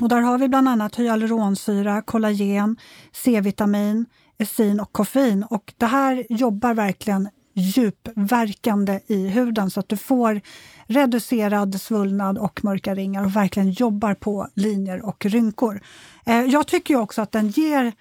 Och 0.00 0.08
där 0.08 0.20
har 0.20 0.38
vi 0.38 0.48
bland 0.48 0.68
annat 0.68 0.96
hyaluronsyra, 0.96 2.02
kollagen, 2.02 2.76
C-vitamin, 3.12 4.06
esin 4.38 4.80
och 4.80 4.92
koffein. 4.92 5.44
Och 5.50 5.72
det 5.76 5.86
här 5.86 6.26
jobbar 6.28 6.74
verkligen 6.74 7.28
djupverkande 7.56 9.00
i 9.06 9.28
huden 9.28 9.70
så 9.70 9.80
att 9.80 9.88
du 9.88 9.96
får 9.96 10.40
reducerad 10.86 11.80
svullnad 11.80 12.38
och 12.38 12.64
mörka 12.64 12.94
ringar 12.94 13.24
och 13.24 13.36
verkligen 13.36 13.70
jobbar 13.70 14.14
på 14.14 14.48
linjer 14.54 15.06
och 15.06 15.26
rynkor. 15.26 15.80
Eh, 16.26 16.40
jag 16.40 16.66
tycker 16.66 16.96
också 16.96 17.22
att 17.22 17.32
den 17.32 17.48
ger 17.48 17.92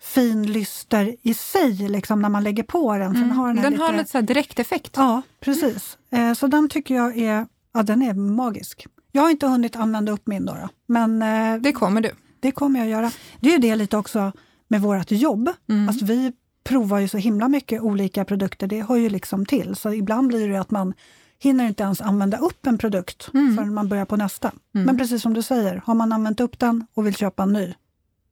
fin 0.00 0.52
lyster 0.52 1.16
i 1.22 1.34
sig 1.34 1.72
liksom, 1.88 2.22
när 2.22 2.28
man 2.28 2.44
lägger 2.44 2.62
på 2.62 2.96
den. 2.98 3.14
För 3.14 3.20
den 3.20 3.30
har, 3.30 3.54
den 3.54 3.62
Den 3.62 3.78
har 3.80 3.92
lite 3.92 4.10
så 4.10 4.18
här 4.18 4.22
direkteffekt. 4.22 4.92
Ja, 4.96 5.22
precis. 5.40 5.98
Eh, 6.10 6.32
så 6.34 6.46
den 6.46 6.68
tycker 6.68 6.94
jag 6.94 7.18
är, 7.18 7.46
ja, 7.74 7.82
den 7.82 8.02
är 8.02 8.14
magisk. 8.14 8.86
Jag 9.12 9.22
har 9.22 9.30
inte 9.30 9.46
hunnit 9.46 9.76
använda 9.76 10.12
upp 10.12 10.26
min 10.26 10.46
då, 10.46 10.52
då 10.54 10.68
men 10.86 11.22
eh, 11.22 11.60
Det 11.60 11.72
kommer 11.72 12.00
du. 12.00 12.10
det 12.40 12.50
kommer 12.52 12.80
jag 12.80 12.88
göra. 12.88 13.10
Det 13.40 13.48
är 13.48 13.52
ju 13.52 13.58
det 13.58 13.76
lite 13.76 13.96
också 13.96 14.32
med 14.68 14.80
vårt 14.80 15.10
jobb. 15.10 15.50
Mm. 15.68 15.88
Alltså, 15.88 16.04
vi 16.04 16.32
provar 16.64 16.98
ju 16.98 17.08
så 17.08 17.18
himla 17.18 17.48
mycket 17.48 17.82
olika 17.82 18.24
produkter, 18.24 18.66
det 18.66 18.82
hör 18.82 18.96
ju 18.96 19.08
liksom 19.08 19.46
till. 19.46 19.76
Så 19.76 19.92
ibland 19.92 20.28
blir 20.28 20.48
det 20.48 20.60
att 20.60 20.70
man 20.70 20.94
hinner 21.38 21.66
inte 21.66 21.82
ens 21.82 22.00
använda 22.00 22.38
upp 22.38 22.66
en 22.66 22.78
produkt 22.78 23.28
Mm. 23.34 23.56
förrän 23.56 23.74
man 23.74 23.88
börjar 23.88 24.04
på 24.04 24.16
nästa. 24.16 24.48
Mm. 24.74 24.86
Men 24.86 24.98
precis 24.98 25.22
som 25.22 25.34
du 25.34 25.42
säger, 25.42 25.82
har 25.86 25.94
man 25.94 26.12
använt 26.12 26.40
upp 26.40 26.58
den 26.58 26.86
och 26.94 27.06
vill 27.06 27.14
köpa 27.16 27.42
en 27.42 27.52
ny, 27.52 27.74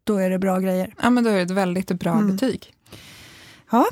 då 0.04 0.16
är 0.16 0.30
det 0.30 0.38
bra 0.38 0.58
grejer. 0.58 0.94
Ja, 1.02 1.10
men 1.10 1.24
då 1.24 1.30
är 1.30 1.34
det 1.34 1.42
ett 1.42 1.50
väldigt 1.50 1.88
bra 1.92 2.12
Mm. 2.12 2.32
betyg. 2.32 2.74
Ja. 3.70 3.86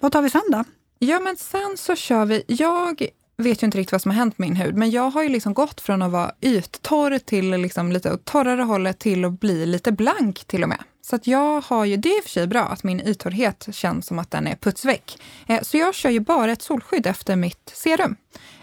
Vad 0.00 0.12
tar 0.12 0.22
vi 0.22 0.30
sen 0.30 0.42
då? 0.52 0.64
Ja, 0.98 1.20
men 1.20 1.36
sen 1.36 1.76
så 1.76 1.96
kör 1.96 2.24
vi... 2.24 2.42
Jag 2.46 3.06
vet 3.36 3.62
ju 3.62 3.64
inte 3.64 3.78
riktigt 3.78 3.92
vad 3.92 4.02
som 4.02 4.10
har 4.10 4.16
hänt 4.18 4.38
med 4.38 4.48
min 4.48 4.56
hud, 4.56 4.76
men 4.76 4.90
jag 4.90 5.10
har 5.10 5.22
ju 5.22 5.28
liksom 5.28 5.54
gått 5.54 5.80
från 5.80 6.02
att 6.02 6.12
vara 6.12 6.32
yttorr 6.40 7.18
till 7.18 7.50
liksom 7.50 7.92
lite 7.92 8.12
åt 8.12 8.24
torrare 8.24 8.62
hållet 8.62 8.98
till 8.98 9.24
att 9.24 9.40
bli 9.40 9.66
lite 9.66 9.92
blank 9.92 10.44
till 10.44 10.62
och 10.62 10.68
med. 10.68 10.78
Så 11.02 11.16
att 11.16 11.26
jag 11.26 11.60
har 11.60 11.84
ju, 11.84 11.96
det 11.96 12.08
är 12.08 12.18
i 12.18 12.20
och 12.20 12.24
för 12.24 12.30
sig 12.30 12.46
bra 12.46 12.62
att 12.62 12.82
min 12.82 13.00
yttorrhet 13.00 13.68
känns 13.72 14.06
som 14.06 14.18
att 14.18 14.30
den 14.30 14.46
är 14.46 14.56
putsväck. 14.56 15.18
Eh, 15.46 15.62
så 15.62 15.76
jag 15.76 15.94
kör 15.94 16.10
ju 16.10 16.20
bara 16.20 16.52
ett 16.52 16.62
solskydd 16.62 17.06
efter 17.06 17.36
mitt 17.36 17.72
serum. 17.74 18.16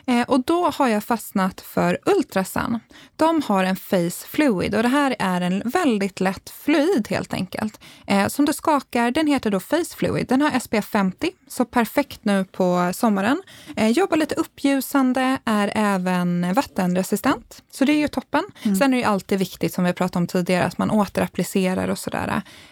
Eh, 0.10 0.22
och 0.22 0.44
då 0.44 0.70
har 0.70 0.88
jag 0.88 1.04
fastnat 1.04 1.62
för 1.62 1.98
Ultrasun. 2.06 2.80
De 3.16 3.42
har 3.46 3.64
en 3.64 3.76
Face 3.76 4.28
Fluid 4.28 4.76
och 4.76 4.84
det 4.84 4.90
här 4.90 5.16
är 5.20 5.42
en 5.42 5.62
väldigt 5.66 6.20
lätt 6.20 6.50
fluid 6.50 7.08
helt 7.10 7.34
enkelt. 7.34 7.80
Eh, 8.08 8.28
som 8.28 8.46
du 8.46 8.54
skakar, 8.54 9.12
den 9.12 9.28
heter 9.28 9.52
då 9.52 9.60
Face 9.60 9.96
Fluid. 9.98 10.28
Den 10.28 10.42
har 10.42 10.60
SPF 10.60 10.86
50, 10.86 11.32
så 11.48 11.66
perfekt 11.66 12.26
nu 12.26 12.46
på 12.46 12.92
sommaren. 12.94 13.42
Eh, 13.76 13.88
jobbar 13.88 14.18
lite 14.18 14.36
uppljusande, 14.36 15.38
är 15.46 15.72
även 15.76 16.54
vattenresistent. 16.54 17.64
Så 17.72 17.86
det 17.86 17.92
är 17.92 18.00
ju 18.00 18.08
toppen. 18.08 18.44
Mm. 18.64 18.76
Sen 18.76 18.94
är 18.94 18.98
det 18.98 19.04
alltid 19.04 19.40
viktigt, 19.40 19.74
som 19.74 19.84
vi 19.84 19.94
pratade 19.94 20.20
om 20.20 20.28
tidigare, 20.28 20.66
att 20.66 20.78
man 20.78 20.92
återapplicerar 20.92 21.88
och 21.88 22.00
sådär. 22.00 22.27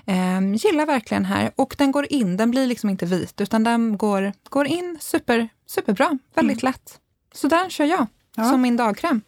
Eh, 0.06 0.56
gillar 0.56 0.86
verkligen 0.86 1.26
här. 1.26 1.52
Och 1.56 1.76
den 1.78 1.92
går 1.92 2.14
in, 2.14 2.38
den 2.38 2.52
blir 2.52 2.68
liksom 2.68 2.90
inte 2.90 3.06
vit, 3.06 3.42
utan 3.42 3.64
den 3.64 3.98
går, 3.98 4.34
går 4.50 4.68
in 4.68 4.98
super, 5.02 5.50
superbra. 5.68 6.18
Väldigt 6.36 6.64
mm. 6.64 6.72
lätt. 6.72 7.00
Så 7.34 7.48
den 7.48 7.70
kör 7.70 7.86
jag 7.86 8.08
ja. 8.36 8.44
som 8.44 8.62
min 8.62 8.78
dagkräm. 8.78 9.22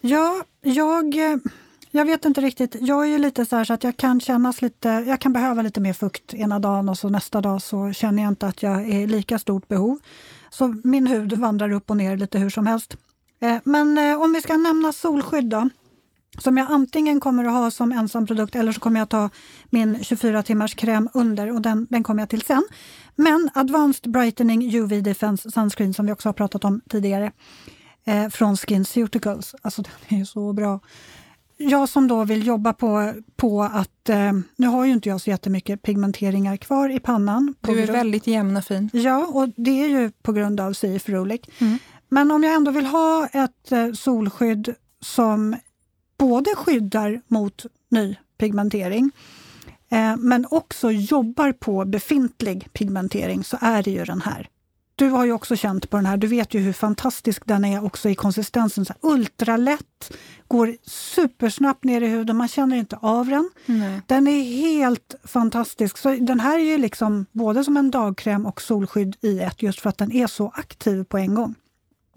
Ja, 0.00 0.42
jag, 0.60 1.14
jag 1.90 2.04
vet 2.04 2.24
inte 2.24 2.40
riktigt. 2.40 2.76
Jag 2.80 3.02
är 3.02 3.08
ju 3.08 3.18
lite 3.18 3.46
så, 3.46 3.64
så 3.64 3.72
att 3.72 3.84
jag 3.84 3.96
kan 3.96 4.20
kännas 4.20 4.62
lite, 4.62 4.88
jag 4.88 5.20
kan 5.20 5.32
behöva 5.32 5.62
lite 5.62 5.80
mer 5.80 5.92
fukt 5.92 6.34
ena 6.34 6.58
dagen 6.58 6.88
och 6.88 6.98
så 6.98 7.08
nästa 7.08 7.40
dag 7.40 7.62
så 7.62 7.92
känner 7.92 8.22
jag 8.22 8.30
inte 8.30 8.46
att 8.46 8.62
jag 8.62 8.88
är 8.90 9.06
lika 9.06 9.38
stort 9.38 9.68
behov. 9.68 9.98
Så 10.50 10.74
min 10.84 11.06
hud 11.06 11.32
vandrar 11.32 11.72
upp 11.72 11.90
och 11.90 11.96
ner 11.96 12.16
lite 12.16 12.38
hur 12.38 12.50
som 12.50 12.66
helst. 12.66 12.96
Eh, 13.40 13.56
men 13.64 13.98
eh, 13.98 14.20
om 14.22 14.32
vi 14.32 14.42
ska 14.42 14.56
nämna 14.56 14.92
solskydd 14.92 15.44
då, 15.44 15.68
som 16.38 16.56
jag 16.56 16.66
antingen 16.70 17.20
kommer 17.20 17.44
att 17.44 17.52
ha 17.52 17.70
som 17.70 17.92
ensam 17.92 18.26
produkt 18.26 18.56
eller 18.56 18.72
så 18.72 18.80
kommer 18.80 19.00
jag 19.00 19.08
ta 19.08 19.30
min 19.70 20.04
24 20.04 20.42
timmars 20.42 20.74
kräm 20.74 21.08
under 21.14 21.52
och 21.52 21.62
den, 21.62 21.86
den 21.90 22.02
kommer 22.02 22.22
jag 22.22 22.28
till 22.30 22.42
sen. 22.42 22.62
Men 23.16 23.50
Advanced 23.54 24.12
Brightening 24.12 24.74
UV 24.74 25.02
Defense 25.02 25.50
Sunscreen 25.50 25.94
som 25.94 26.06
vi 26.06 26.12
också 26.12 26.28
har 26.28 26.32
pratat 26.32 26.64
om 26.64 26.80
tidigare 26.88 27.32
eh, 28.04 28.28
från 28.28 28.56
SkinCeuticals. 28.56 29.54
Alltså 29.62 29.82
den 30.08 30.20
är 30.20 30.24
så 30.24 30.52
bra. 30.52 30.80
Jag 31.60 31.88
som 31.88 32.08
då 32.08 32.24
vill 32.24 32.46
jobba 32.46 32.72
på, 32.72 33.12
på 33.36 33.62
att, 33.62 34.08
eh, 34.08 34.32
nu 34.56 34.66
har 34.66 34.84
ju 34.84 34.92
inte 34.92 35.08
jag 35.08 35.20
så 35.20 35.30
jättemycket 35.30 35.82
pigmenteringar 35.82 36.56
kvar 36.56 36.88
i 36.88 37.00
pannan. 37.00 37.54
Du 37.60 37.82
är 37.82 37.86
väldigt 37.86 38.26
jämn 38.26 38.56
och 38.56 38.64
fin. 38.64 38.90
Ja, 38.92 39.26
och 39.26 39.48
det 39.56 39.82
är 39.82 39.88
ju 39.88 40.10
på 40.22 40.32
grund 40.32 40.60
av 40.60 40.72
CF 40.72 41.08
Rolik. 41.08 41.50
Mm. 41.58 41.78
Men 42.08 42.30
om 42.30 42.44
jag 42.44 42.54
ändå 42.54 42.70
vill 42.70 42.86
ha 42.86 43.26
ett 43.26 43.72
eh, 43.72 43.92
solskydd 43.92 44.74
som 45.00 45.56
både 46.18 46.54
skyddar 46.56 47.20
mot 47.28 47.66
ny 47.88 48.16
pigmentering 48.38 49.10
eh, 49.88 50.16
men 50.16 50.46
också 50.50 50.90
jobbar 50.90 51.52
på 51.52 51.84
befintlig 51.84 52.72
pigmentering 52.72 53.44
så 53.44 53.56
är 53.60 53.82
det 53.82 53.90
ju 53.90 54.04
den 54.04 54.20
här. 54.20 54.48
Du 54.98 55.08
har 55.08 55.24
ju 55.24 55.32
också 55.32 55.56
känt 55.56 55.90
på 55.90 55.96
den 55.96 56.06
här, 56.06 56.16
du 56.16 56.26
vet 56.26 56.54
ju 56.54 56.60
hur 56.60 56.72
fantastisk 56.72 57.42
den 57.46 57.64
är 57.64 57.84
också 57.84 58.08
i 58.08 58.14
konsistensen. 58.14 58.84
Så 58.84 58.94
ultralätt, 59.00 60.12
går 60.48 60.76
supersnabbt 60.86 61.84
ner 61.84 62.00
i 62.00 62.06
huden, 62.06 62.36
man 62.36 62.48
känner 62.48 62.76
inte 62.76 62.96
av 62.96 63.26
den. 63.26 63.50
Nej. 63.66 64.00
Den 64.06 64.26
är 64.26 64.42
helt 64.42 65.14
fantastisk. 65.24 65.98
Så 65.98 66.14
den 66.14 66.40
här 66.40 66.58
är 66.58 66.64
ju 66.64 66.78
liksom 66.78 67.26
både 67.32 67.64
som 67.64 67.76
en 67.76 67.90
dagkräm 67.90 68.46
och 68.46 68.62
solskydd 68.62 69.16
i 69.20 69.40
ett 69.40 69.62
just 69.62 69.80
för 69.80 69.88
att 69.88 69.98
den 69.98 70.12
är 70.12 70.26
så 70.26 70.52
aktiv 70.54 71.04
på 71.04 71.18
en 71.18 71.34
gång. 71.34 71.54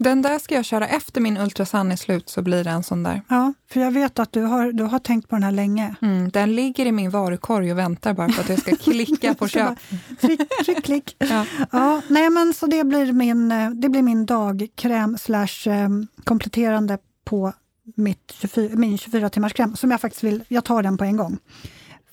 Den 0.02 0.22
där 0.22 0.38
ska 0.38 0.54
jag 0.54 0.64
köra 0.64 0.88
efter 0.88 1.20
min 1.20 1.36
Ultrasun 1.36 1.92
är 1.92 1.96
slut, 1.96 2.28
så 2.28 2.42
blir 2.42 2.64
det 2.64 2.70
en 2.70 2.82
sån 2.82 3.02
där. 3.02 3.22
Ja, 3.28 3.52
för 3.70 3.80
jag 3.80 3.90
vet 3.90 4.18
att 4.18 4.32
du 4.32 4.42
har, 4.42 4.72
du 4.72 4.84
har 4.84 4.98
tänkt 4.98 5.28
på 5.28 5.36
den 5.36 5.42
här 5.42 5.52
länge. 5.52 5.94
Mm, 6.02 6.30
den 6.30 6.54
ligger 6.54 6.86
i 6.86 6.92
min 6.92 7.10
varukorg 7.10 7.72
och 7.72 7.78
väntar 7.78 8.14
bara 8.14 8.28
på 8.28 8.40
att 8.40 8.48
jag 8.48 8.58
ska 8.58 8.76
klicka 8.76 9.34
på 9.34 9.48
köp. 9.48 9.78
Tryck, 10.20 10.40
tryck, 10.64 10.84
klick. 10.84 11.16
Ja. 11.30 11.46
ja. 11.72 12.02
nej, 12.08 12.30
men 12.30 12.54
så 12.54 12.66
det 12.66 12.84
blir 12.84 13.12
min, 13.12 13.48
det 13.74 13.88
blir 13.88 14.02
min 14.02 14.26
dagkräm 14.26 15.18
slash 15.18 15.66
eh, 15.66 15.88
kompletterande 16.24 16.98
på 17.24 17.52
mitt 17.96 18.34
24, 18.40 18.76
min 18.76 18.98
24 18.98 19.30
timmars 19.30 19.52
kräm 19.52 19.76
som 19.76 19.90
jag 19.90 20.00
faktiskt 20.00 20.24
vill, 20.24 20.44
jag 20.48 20.64
tar 20.64 20.82
den 20.82 20.98
på 20.98 21.04
en 21.04 21.16
gång. 21.16 21.38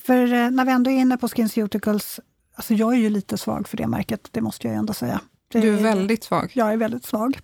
För 0.04 0.34
eh, 0.34 0.52
när 0.52 0.66
vi 0.66 0.72
ändå 0.72 0.92
är 0.92 0.96
inne 0.96 1.18
på 1.18 1.28
SkinCeuticals, 1.28 2.20
alltså 2.56 2.74
jag 2.74 2.94
är 2.94 2.98
ju 2.98 3.10
lite 3.10 3.38
svag 3.38 3.68
för 3.68 3.78
det 3.78 3.88
märket, 3.88 4.28
det 4.32 4.42
måste 4.42 4.68
jag 4.68 4.76
ändå 4.76 4.94
säga. 4.94 5.22
Du 5.52 5.74
är 5.78 5.84
väldigt 5.84 6.24
svag. 6.24 6.52
Jag 6.54 6.74
är 6.74 6.78
väldigt 6.78 7.06
svag. 7.06 7.40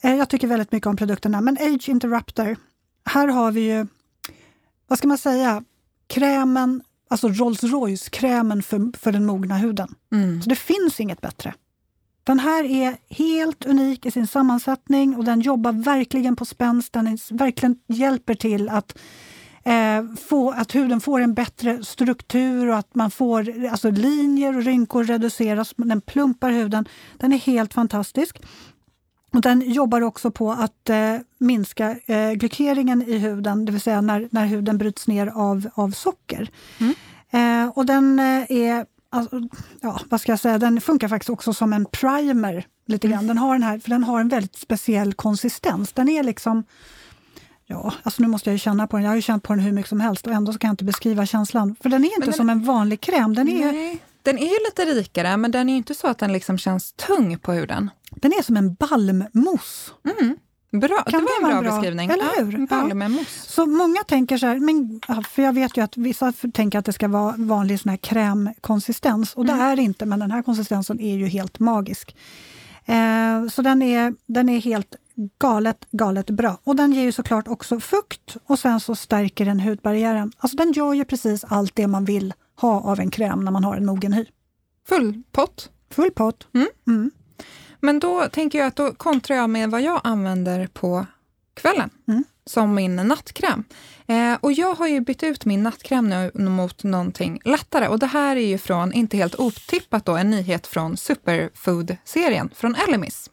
Eh, 0.00 0.14
jag 0.14 0.28
tycker 0.28 0.46
väldigt 0.46 0.72
mycket 0.72 0.86
om 0.86 0.96
produkterna. 0.96 1.40
Men 1.40 1.56
Age 1.60 1.88
Interrupter, 1.88 2.56
här 3.04 3.28
har 3.28 3.52
vi 3.52 3.60
ju, 3.60 3.86
vad 4.86 4.98
ska 4.98 5.08
man 5.08 5.18
säga, 5.18 5.64
krämen, 6.06 6.82
alltså 7.08 7.28
Rolls 7.28 7.62
Royce-krämen 7.62 8.62
för, 8.62 8.98
för 8.98 9.12
den 9.12 9.26
mogna 9.26 9.56
huden. 9.56 9.94
Mm. 10.12 10.42
Så 10.42 10.48
det 10.48 10.56
finns 10.56 11.00
inget 11.00 11.20
bättre. 11.20 11.54
Den 12.24 12.38
här 12.38 12.64
är 12.64 12.96
helt 13.08 13.66
unik 13.66 14.06
i 14.06 14.10
sin 14.10 14.26
sammansättning 14.26 15.16
och 15.16 15.24
den 15.24 15.40
jobbar 15.40 15.72
verkligen 15.72 16.36
på 16.36 16.44
spänst. 16.44 16.92
Den 16.92 17.06
är, 17.06 17.34
verkligen 17.34 17.76
hjälper 17.86 18.34
till 18.34 18.68
att 18.68 18.98
eh, 19.64 20.16
få, 20.28 20.50
att 20.50 20.74
huden 20.74 21.00
får 21.00 21.20
en 21.20 21.34
bättre 21.34 21.84
struktur 21.84 22.68
och 22.68 22.78
att 22.78 22.94
man 22.94 23.10
får 23.10 23.66
alltså 23.70 23.90
linjer 23.90 24.56
och 24.56 24.64
rynkor 24.64 25.04
reduceras. 25.04 25.74
Den 25.76 26.00
plumpar 26.00 26.50
huden. 26.50 26.88
Den 27.18 27.32
är 27.32 27.38
helt 27.38 27.74
fantastisk. 27.74 28.42
Och 29.34 29.40
den 29.40 29.72
jobbar 29.72 30.00
också 30.00 30.30
på 30.30 30.52
att 30.52 30.90
eh, 30.90 31.16
minska 31.38 31.96
eh, 32.06 32.32
glykeringen 32.32 33.02
i 33.02 33.18
huden, 33.18 33.64
det 33.64 33.72
vill 33.72 33.80
säga 33.80 34.00
när, 34.00 34.28
när 34.30 34.46
huden 34.46 34.78
bryts 34.78 35.08
ner 35.08 35.26
av, 35.26 35.68
av 35.74 35.90
socker. 35.90 36.50
Mm. 36.78 36.94
Eh, 37.30 37.68
och 37.68 37.86
den 37.86 38.18
eh, 38.18 38.52
är, 38.52 38.86
alltså, 39.10 39.40
ja, 39.80 40.00
vad 40.08 40.20
ska 40.20 40.32
jag 40.32 40.40
säga, 40.40 40.58
den 40.58 40.80
funkar 40.80 41.08
faktiskt 41.08 41.30
också 41.30 41.52
som 41.52 41.72
en 41.72 41.86
primer. 41.86 42.66
lite 42.86 43.08
grann. 43.08 43.18
Mm. 43.18 43.26
Den 43.26 43.38
har 43.38 43.54
den 43.54 43.62
här, 43.62 43.78
för 43.78 43.90
den 43.90 44.04
har 44.04 44.20
en 44.20 44.28
väldigt 44.28 44.56
speciell 44.56 45.14
konsistens. 45.14 45.92
Den 45.92 46.08
är 46.08 46.22
liksom 46.22 46.64
Ja, 47.66 47.94
alltså 48.02 48.22
nu 48.22 48.28
måste 48.28 48.50
jag 48.50 48.54
ju 48.54 48.58
känna 48.58 48.86
på 48.86 48.96
den. 48.96 49.04
Jag 49.04 49.10
har 49.10 49.16
ju 49.16 49.22
känt 49.22 49.42
på 49.42 49.52
den 49.52 49.62
hur 49.62 49.72
mycket 49.72 49.88
som 49.88 50.00
helst 50.00 50.26
och 50.26 50.32
ändå 50.32 50.52
kan 50.52 50.68
jag 50.68 50.72
inte 50.72 50.84
beskriva 50.84 51.26
känslan. 51.26 51.76
För 51.80 51.88
den 51.88 52.04
är 52.04 52.08
inte 52.08 52.26
den, 52.26 52.34
som 52.34 52.50
en 52.50 52.64
vanlig 52.64 53.00
kräm. 53.00 53.34
Den 53.34 53.48
är, 53.48 53.72
nej, 53.72 53.98
den 54.22 54.38
är 54.38 54.66
lite 54.66 54.84
rikare, 54.84 55.36
men 55.36 55.50
den 55.50 55.68
är 55.68 55.76
inte 55.76 55.94
så 55.94 56.06
att 56.06 56.18
den 56.18 56.32
liksom 56.32 56.58
känns 56.58 56.92
tung 56.92 57.38
på 57.38 57.52
huden. 57.52 57.90
Den 58.10 58.32
är 58.32 58.42
som 58.42 58.56
en 58.56 58.74
balmmousse. 58.74 59.92
Mm. 60.20 60.36
Bra, 60.80 61.02
kan 61.02 61.20
det 61.20 61.28
var 61.42 61.48
en 61.48 61.54
bra, 61.54 61.62
bra, 61.62 61.80
beskrivning. 61.80 62.10
Eller 62.10 62.44
hur? 62.44 62.66
Ja. 62.70 63.24
Så 63.28 63.66
många 63.66 64.02
tänker 64.02 64.38
så 64.38 64.46
här, 64.46 64.58
men, 64.60 65.00
för 65.30 65.42
jag 65.42 65.52
vet 65.52 65.76
ju 65.76 65.84
att 65.84 65.96
vissa 65.96 66.32
tänker 66.52 66.78
att 66.78 66.84
det 66.84 66.92
ska 66.92 67.08
vara 67.08 67.34
vanlig 67.38 67.80
sån 67.80 67.90
här 67.90 67.96
krämkonsistens 67.96 69.34
och 69.34 69.44
mm. 69.44 69.58
det 69.58 69.64
är 69.64 69.76
det 69.76 69.82
inte, 69.82 70.06
men 70.06 70.18
den 70.18 70.30
här 70.30 70.42
konsistensen 70.42 71.00
är 71.00 71.16
ju 71.16 71.26
helt 71.26 71.58
magisk. 71.58 72.16
Eh, 72.84 73.48
så 73.48 73.62
den 73.62 73.82
är, 73.82 74.14
den 74.26 74.48
är 74.48 74.60
helt 74.60 74.96
galet, 75.38 75.86
galet 75.90 76.30
bra. 76.30 76.58
Och 76.64 76.76
den 76.76 76.92
ger 76.92 77.02
ju 77.02 77.12
såklart 77.12 77.48
också 77.48 77.80
fukt 77.80 78.36
och 78.46 78.58
sen 78.58 78.80
så 78.80 78.94
stärker 78.94 79.44
den 79.44 79.60
hudbarriären. 79.60 80.32
Alltså 80.38 80.56
den 80.56 80.72
gör 80.72 80.92
ju 80.92 81.04
precis 81.04 81.44
allt 81.44 81.76
det 81.76 81.86
man 81.86 82.04
vill 82.04 82.34
ha 82.56 82.80
av 82.80 83.00
en 83.00 83.10
kräm 83.10 83.44
när 83.44 83.52
man 83.52 83.64
har 83.64 83.76
en 83.76 83.86
mogen 83.86 84.12
hy. 84.12 84.26
Full 84.88 85.22
pott. 85.32 85.70
Full 85.90 86.10
pott. 86.10 86.46
Mm. 86.54 86.68
Mm. 86.86 87.10
Men 87.80 88.00
då 88.00 88.28
tänker 88.32 88.58
jag 88.58 88.68
att 88.68 88.76
då 88.76 88.92
kontrar 88.94 89.36
jag 89.36 89.50
med 89.50 89.70
vad 89.70 89.82
jag 89.82 90.00
använder 90.04 90.66
på 90.66 91.06
kvällen 91.54 91.90
mm. 92.08 92.24
som 92.46 92.74
min 92.74 92.96
nattkräm. 92.96 93.64
Eh, 94.06 94.34
och 94.40 94.52
jag 94.52 94.74
har 94.74 94.86
ju 94.86 95.00
bytt 95.00 95.22
ut 95.22 95.44
min 95.44 95.62
nattkräm 95.62 96.08
nu 96.08 96.30
mot 96.34 96.84
någonting 96.84 97.40
lättare 97.44 97.88
och 97.88 97.98
det 97.98 98.06
här 98.06 98.36
är 98.36 98.46
ju 98.46 98.58
från, 98.58 98.92
inte 98.92 99.16
helt 99.16 99.34
otippat 99.34 100.04
då, 100.04 100.16
en 100.16 100.30
nyhet 100.30 100.66
från 100.66 100.96
Superfood-serien 100.96 102.50
från 102.54 102.74
Elemis. 102.74 103.30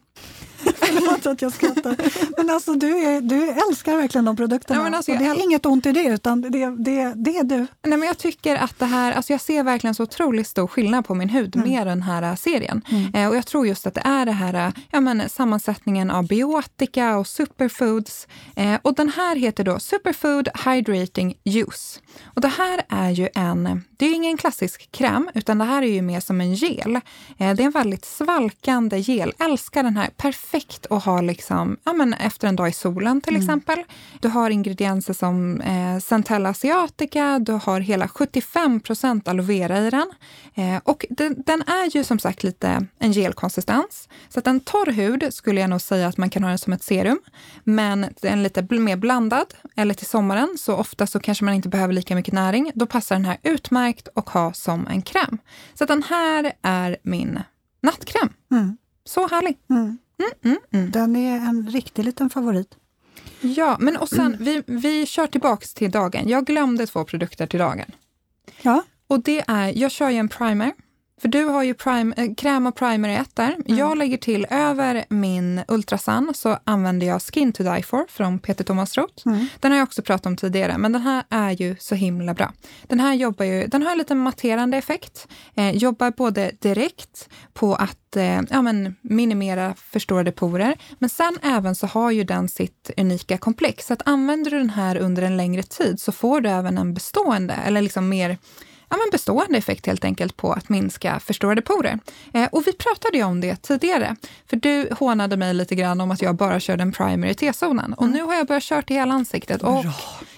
Förlåt 0.76 1.26
att 1.26 1.42
jag 1.42 1.52
skrattar. 1.52 1.96
Men 2.36 2.50
alltså 2.50 2.74
du, 2.74 2.98
är, 2.98 3.20
du 3.20 3.48
älskar 3.50 3.96
verkligen 3.96 4.24
de 4.24 4.36
produkterna. 4.36 4.78
Ja, 4.80 4.84
men 4.84 4.94
alltså, 4.94 5.12
och 5.12 5.18
det 5.18 5.24
är 5.24 5.28
jag... 5.28 5.38
inget 5.38 5.66
ont 5.66 5.86
i 5.86 5.92
det, 5.92 6.04
utan 6.04 6.40
det, 6.40 6.48
det, 6.48 7.12
det 7.16 7.36
är 7.36 7.44
du. 7.44 7.66
Nej, 7.82 7.98
men 7.98 8.02
jag 8.02 8.18
tycker 8.18 8.56
att 8.56 8.78
det 8.78 8.86
här, 8.86 9.12
alltså 9.12 9.32
jag 9.32 9.40
ser 9.40 9.62
verkligen 9.62 9.94
så 9.94 10.02
otroligt 10.02 10.48
stor 10.48 10.66
skillnad 10.66 11.06
på 11.06 11.14
min 11.14 11.28
hud 11.28 11.56
mm. 11.56 11.68
med 11.68 11.86
den 11.86 12.02
här 12.02 12.36
serien. 12.36 12.82
Mm. 12.88 13.14
Eh, 13.14 13.28
och 13.28 13.36
jag 13.36 13.46
tror 13.46 13.66
just 13.66 13.86
att 13.86 13.94
det 13.94 14.02
är 14.04 14.26
det 14.26 14.32
här 14.32 14.72
ja, 14.90 15.00
men, 15.00 15.28
sammansättningen 15.28 16.10
av 16.10 16.26
biotika 16.26 17.18
och 17.18 17.26
superfoods. 17.26 18.26
Eh, 18.56 18.74
och 18.82 18.94
den 18.94 19.08
här 19.08 19.36
heter 19.36 19.64
då 19.64 19.78
Superfood 19.78 20.48
Hydrating 20.64 21.34
Juice. 21.44 22.00
Och 22.24 22.40
det 22.40 22.48
här 22.48 22.82
är 22.88 23.10
ju 23.10 23.28
en, 23.34 23.84
det 23.96 24.06
är 24.06 24.14
ingen 24.14 24.36
klassisk 24.36 24.88
kräm, 24.92 25.30
utan 25.34 25.58
det 25.58 25.64
här 25.64 25.82
är 25.82 25.86
ju 25.86 26.02
mer 26.02 26.20
som 26.20 26.40
en 26.40 26.54
gel. 26.54 26.96
Eh, 27.38 27.54
det 27.54 27.62
är 27.62 27.66
en 27.66 27.70
väldigt 27.70 28.04
svalkande 28.04 28.98
gel. 28.98 29.32
Älskar 29.38 29.82
den 29.82 29.96
här 29.96 30.10
perfekt 30.16 30.51
effekt 30.54 30.86
och 30.86 31.02
ha 31.02 31.20
liksom, 31.20 31.76
ja, 31.84 31.92
men 31.92 32.14
efter 32.14 32.48
en 32.48 32.56
dag 32.56 32.68
i 32.68 32.72
solen 32.72 33.20
till 33.20 33.32
Mm. 33.34 33.42
exempel. 33.42 33.84
Du 34.20 34.28
har 34.28 34.50
ingredienser 34.50 35.14
som 35.14 35.60
eh, 35.60 35.98
Centella 35.98 36.48
asiatica, 36.48 37.38
du 37.38 37.52
har 37.52 37.80
hela 37.80 38.08
75 38.08 38.80
procent 38.80 39.28
aloe 39.28 39.46
vera 39.46 39.78
i 39.78 39.90
den. 39.90 40.12
Eh, 40.54 40.80
och 40.84 41.06
den, 41.10 41.42
den 41.46 41.62
är 41.62 41.96
ju 41.96 42.04
som 42.04 42.18
sagt 42.18 42.42
lite 42.42 42.86
en 42.98 43.12
gelkonsistens. 43.12 44.08
Så 44.28 44.38
att 44.38 44.46
en 44.46 44.60
torr 44.60 44.92
hud 44.92 45.34
skulle 45.34 45.60
jag 45.60 45.70
nog 45.70 45.80
säga 45.80 46.08
att 46.08 46.16
man 46.16 46.30
kan 46.30 46.42
ha 46.42 46.48
den 46.48 46.58
som 46.58 46.72
ett 46.72 46.82
serum. 46.82 47.18
Men 47.64 48.06
den 48.22 48.42
lite 48.42 48.62
mer 48.74 48.96
blandad, 48.96 49.54
eller 49.76 49.94
till 49.94 50.06
sommaren, 50.06 50.48
så 50.58 50.76
ofta 50.76 51.06
så 51.06 51.20
kanske 51.20 51.44
man 51.44 51.54
inte 51.54 51.68
behöver 51.68 51.94
lika 51.94 52.14
mycket 52.14 52.34
näring. 52.34 52.72
Då 52.74 52.86
passar 52.86 53.16
den 53.16 53.24
här 53.24 53.36
utmärkt 53.42 54.08
och 54.08 54.30
ha 54.30 54.52
som 54.52 54.86
en 54.86 55.02
kräm. 55.02 55.38
Så 55.74 55.84
att 55.84 55.88
den 55.88 56.02
här 56.02 56.52
är 56.62 56.96
min 57.02 57.40
nattkräm. 57.82 58.28
Mm. 58.50 58.76
Så 59.04 59.28
härlig! 59.28 59.56
Mm. 59.70 59.98
Mm, 60.44 60.58
mm. 60.72 60.90
Den 60.90 61.16
är 61.16 61.36
en 61.36 61.68
riktig 61.70 62.04
liten 62.04 62.30
favorit. 62.30 62.74
Ja, 63.40 63.76
men 63.80 63.96
och 63.96 64.08
sen, 64.08 64.36
vi, 64.40 64.62
vi 64.66 65.06
kör 65.06 65.26
tillbaks 65.26 65.74
till 65.74 65.90
dagen. 65.90 66.28
Jag 66.28 66.46
glömde 66.46 66.86
två 66.86 67.04
produkter 67.04 67.46
till 67.46 67.58
dagen. 67.60 67.86
Ja, 68.62 68.82
Och 69.06 69.22
det 69.22 69.44
är, 69.48 69.78
jag 69.78 69.90
kör 69.90 70.10
ju 70.10 70.16
en 70.16 70.28
primer. 70.28 70.72
För 71.22 71.28
du 71.28 71.44
har 71.44 71.62
ju 71.62 71.74
prime, 71.74 72.14
eh, 72.16 72.34
kräm 72.34 72.66
och 72.66 72.74
primer 72.74 73.08
i 73.08 73.14
ett 73.14 73.36
där. 73.36 73.56
Jag 73.66 73.98
lägger 73.98 74.16
till 74.16 74.46
över 74.50 75.04
min 75.08 75.60
Ultrasun 75.68 76.32
så 76.34 76.58
använder 76.64 77.06
jag 77.06 77.22
Skin 77.22 77.52
to 77.52 77.62
Die 77.62 77.82
For 77.82 78.06
från 78.08 78.38
Peter 78.38 78.64
Thomas 78.64 78.96
Roth. 78.96 79.28
Mm. 79.28 79.46
Den 79.60 79.70
har 79.70 79.78
jag 79.78 79.86
också 79.86 80.02
pratat 80.02 80.26
om 80.26 80.36
tidigare, 80.36 80.78
men 80.78 80.92
den 80.92 81.02
här 81.02 81.24
är 81.28 81.50
ju 81.50 81.76
så 81.78 81.94
himla 81.94 82.34
bra. 82.34 82.52
Den 82.86 83.00
här 83.00 83.14
jobbar 83.14 83.44
ju, 83.44 83.66
den 83.66 83.82
har 83.82 83.92
en 83.92 83.98
lite 83.98 84.14
matterande 84.14 84.76
effekt. 84.76 85.28
Eh, 85.54 85.70
jobbar 85.70 86.10
både 86.10 86.52
direkt 86.60 87.28
på 87.52 87.74
att 87.74 88.16
eh, 88.16 88.40
ja, 88.50 88.62
men 88.62 88.96
minimera 89.02 89.74
förstorade 89.74 90.32
porer, 90.32 90.76
men 90.98 91.08
sen 91.08 91.38
även 91.42 91.74
så 91.74 91.86
har 91.86 92.10
ju 92.10 92.24
den 92.24 92.48
sitt 92.48 92.90
unika 92.96 93.38
komplex. 93.38 93.86
Så 93.86 93.92
att 93.92 94.02
använder 94.04 94.50
du 94.50 94.58
den 94.58 94.70
här 94.70 94.96
under 94.96 95.22
en 95.22 95.36
längre 95.36 95.62
tid 95.62 96.00
så 96.00 96.12
får 96.12 96.40
du 96.40 96.48
även 96.48 96.78
en 96.78 96.94
bestående, 96.94 97.54
eller 97.54 97.82
liksom 97.82 98.08
mer 98.08 98.38
ja, 98.92 98.98
men 98.98 99.08
bestående 99.12 99.58
effekt 99.58 99.86
helt 99.86 100.04
enkelt 100.04 100.36
på 100.36 100.52
att 100.52 100.68
minska 100.68 101.20
förstorade 101.20 101.62
porer. 101.62 101.98
Eh, 102.32 102.48
och 102.52 102.66
vi 102.66 102.72
pratade 102.72 103.16
ju 103.16 103.24
om 103.24 103.40
det 103.40 103.62
tidigare, 103.62 104.16
för 104.46 104.56
du 104.56 104.88
hånade 104.98 105.36
mig 105.36 105.54
lite 105.54 105.74
grann 105.74 106.00
om 106.00 106.10
att 106.10 106.22
jag 106.22 106.34
bara 106.36 106.60
körde 106.60 106.82
en 106.82 106.92
primer 106.92 107.28
i 107.28 107.34
T-zonen. 107.34 107.92
Och 107.92 108.08
nu 108.08 108.22
har 108.22 108.34
jag 108.34 108.46
börjat 108.46 108.62
köra 108.62 108.84
i 108.88 108.94
hela 108.94 109.14
ansiktet. 109.14 109.62
Och, 109.62 109.84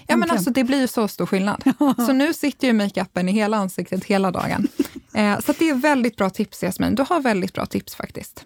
ja, 0.07 0.15
men 0.15 0.31
alltså, 0.31 0.49
det 0.49 0.63
blir 0.63 0.79
ju 0.79 0.87
så 0.87 1.07
stor 1.07 1.25
skillnad. 1.25 1.63
Så 1.97 2.13
nu 2.13 2.33
sitter 2.33 2.67
ju 2.67 2.73
makeupen 2.73 3.29
i 3.29 3.31
hela 3.31 3.57
ansiktet 3.57 4.05
hela 4.05 4.31
dagen. 4.31 4.67
Eh, 5.13 5.39
så 5.39 5.53
det 5.59 5.69
är 5.69 5.73
väldigt 5.73 6.15
bra 6.17 6.29
tips 6.29 6.61
Jasmin. 6.61 6.95
Du 6.95 7.05
har 7.09 7.19
väldigt 7.19 7.53
bra 7.53 7.65
tips 7.65 7.95
faktiskt. 7.95 8.45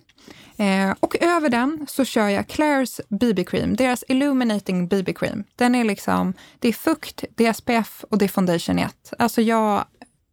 Eh, 0.59 0.93
och 0.99 1.15
över 1.21 1.49
den 1.49 1.85
så 1.89 2.05
kör 2.05 2.27
jag 2.27 2.45
Claire's 2.45 3.01
BB 3.09 3.43
Cream, 3.43 3.75
deras 3.75 4.03
Illuminating 4.07 4.87
BB 4.87 5.13
Cream. 5.13 5.43
Den 5.55 5.75
är 5.75 5.83
liksom, 5.83 6.33
det 6.59 6.67
är 6.67 6.73
fukt, 6.73 7.23
det 7.35 7.45
är 7.45 7.53
SPF 7.53 8.05
och 8.09 8.17
det 8.17 8.25
är 8.25 8.29
foundation 8.29 8.79
i 8.79 8.81
ett. 8.81 9.13
Alltså 9.19 9.41
jag 9.41 9.85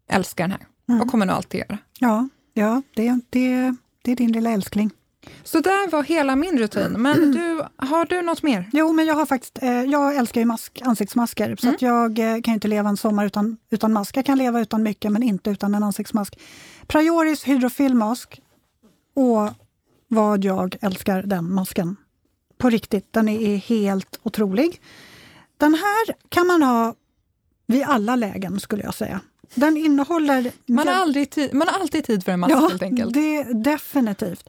älskar 0.09 0.49
den 0.49 0.59
här 0.87 1.03
och 1.03 1.09
kommer 1.11 1.27
nog 1.27 1.37
alltid 1.37 1.61
göra. 1.61 1.79
ja, 1.99 2.29
ja 2.55 2.83
det, 2.95 3.21
det, 3.31 3.75
det 4.03 4.13
är 4.13 4.17
din 4.17 4.33
lilla 4.33 4.51
älskling. 4.51 4.91
Så 5.45 5.61
där 5.61 5.91
var 5.91 6.03
hela 6.03 6.37
min 6.37 6.59
rutin. 6.59 6.93
Men 6.93 7.33
du, 7.33 7.63
har 7.77 8.05
du 8.05 8.23
något 8.23 8.43
mer? 8.43 8.71
Jo, 8.73 8.93
men 8.93 9.07
jag 9.07 9.15
har 9.15 9.27
faktiskt, 9.27 9.63
eh, 9.63 9.83
jag 9.83 10.17
älskar 10.17 10.41
ju 10.41 10.45
mask, 10.45 10.81
ansiktsmasker, 10.85 11.57
så 11.57 11.69
att 11.69 11.83
jag 11.83 12.19
eh, 12.19 12.33
kan 12.33 12.53
ju 12.53 12.55
inte 12.55 12.69
leva 12.69 12.89
en 12.89 12.97
sommar 12.97 13.27
utan, 13.27 13.57
utan 13.71 13.93
mask. 13.93 14.17
Jag 14.17 14.27
kan 14.27 14.39
leva 14.39 14.61
utan 14.61 14.83
mycket, 14.83 15.13
men 15.13 15.23
inte 15.23 15.51
utan 15.51 15.75
en 15.75 15.83
ansiktsmask. 15.83 16.39
Prioris 16.87 17.45
Hydrofil 17.45 17.95
Mask. 17.95 18.41
Och 19.15 19.51
vad 20.09 20.45
jag 20.45 20.77
älskar 20.81 21.23
den 21.23 21.53
masken. 21.55 21.97
På 22.59 22.71
riktigt, 22.71 23.13
den 23.13 23.29
är 23.29 23.57
helt 23.57 24.21
otrolig. 24.23 24.81
Den 25.57 25.75
här 25.75 26.15
kan 26.29 26.47
man 26.47 26.63
ha 26.63 26.95
vid 27.67 27.83
alla 27.83 28.17
lägen, 28.17 28.61
skulle 28.61 28.83
jag 28.83 28.95
säga. 28.95 29.21
Den 29.55 29.77
innehåller... 29.77 30.53
Man 30.67 30.89
har, 30.89 30.95
aldrig 30.95 31.31
tid, 31.31 31.55
man 31.55 31.69
har 31.69 31.81
alltid 31.81 32.05
tid 32.05 32.25
för 32.25 32.33
en 32.33 32.41
mask 32.41 32.53
Ja, 32.53 32.69
helt 32.69 32.83
enkelt. 32.83 33.15
det, 33.15 33.43
definitivt. 33.43 34.49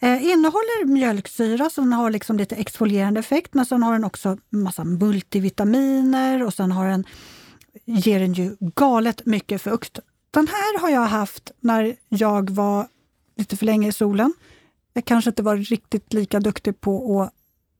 Eh, 0.00 0.24
innehåller 0.24 0.84
mjölksyra 0.84 1.70
den 1.76 1.92
har 1.92 2.10
liksom 2.10 2.36
lite 2.36 2.54
exfolierande 2.54 3.20
effekt 3.20 3.54
men 3.54 3.66
sen 3.66 3.82
har 3.82 3.92
den 3.92 4.04
också 4.04 4.38
massa 4.50 4.84
multivitaminer 4.84 6.42
och 6.42 6.54
sen 6.54 6.72
har 6.72 6.88
den, 6.88 7.04
ger 7.84 8.20
den 8.20 8.32
ju 8.32 8.56
galet 8.60 9.26
mycket 9.26 9.62
fukt. 9.62 9.98
Den 10.30 10.48
här 10.48 10.80
har 10.80 10.90
jag 10.90 11.06
haft 11.06 11.50
när 11.60 11.96
jag 12.08 12.50
var 12.50 12.86
lite 13.36 13.56
för 13.56 13.66
länge 13.66 13.88
i 13.88 13.92
solen. 13.92 14.32
Jag 14.92 15.04
kanske 15.04 15.30
inte 15.30 15.42
var 15.42 15.56
riktigt 15.56 16.12
lika 16.12 16.40
duktig 16.40 16.80
på 16.80 17.22
att 17.22 17.32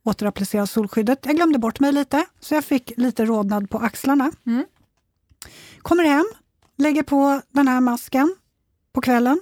återapplicera 0.05 0.66
solskyddet. 0.66 1.18
Jag 1.27 1.37
glömde 1.37 1.59
bort 1.59 1.81
mig 1.81 1.92
lite 1.92 2.27
så 2.40 2.55
jag 2.55 2.64
fick 2.64 2.92
lite 2.96 3.24
rodnad 3.24 3.70
på 3.70 3.79
axlarna. 3.79 4.33
Mm. 4.46 4.64
Kommer 5.79 6.05
hem, 6.05 6.24
lägger 6.76 7.02
på 7.02 7.40
den 7.50 7.68
här 7.68 7.80
masken 7.80 8.37
på 8.92 9.00
kvällen. 9.00 9.40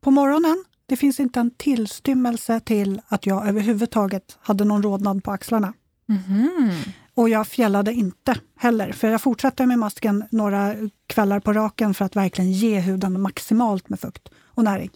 På 0.00 0.10
morgonen, 0.10 0.64
det 0.86 0.96
finns 0.96 1.20
inte 1.20 1.40
en 1.40 1.50
tillstymmelse 1.50 2.60
till 2.60 3.00
att 3.08 3.26
jag 3.26 3.48
överhuvudtaget 3.48 4.38
hade 4.40 4.64
någon 4.64 4.82
rodnad 4.82 5.24
på 5.24 5.30
axlarna. 5.30 5.72
Mhm. 6.06 6.70
Och 7.14 7.28
jag 7.28 7.46
fjällade 7.46 7.92
inte 7.92 8.34
heller, 8.56 8.92
för 8.92 9.08
jag 9.08 9.20
fortsatte 9.20 9.66
med 9.66 9.78
masken 9.78 10.24
några 10.30 10.74
kvällar 11.06 11.40
på 11.40 11.52
raken 11.52 11.94
för 11.94 12.04
att 12.04 12.16
verkligen 12.16 12.52
ge 12.52 12.80
huden 12.80 13.20
maximalt 13.20 13.88
med 13.88 14.00
fukt 14.00 14.28
och 14.46 14.64
näring. 14.64 14.90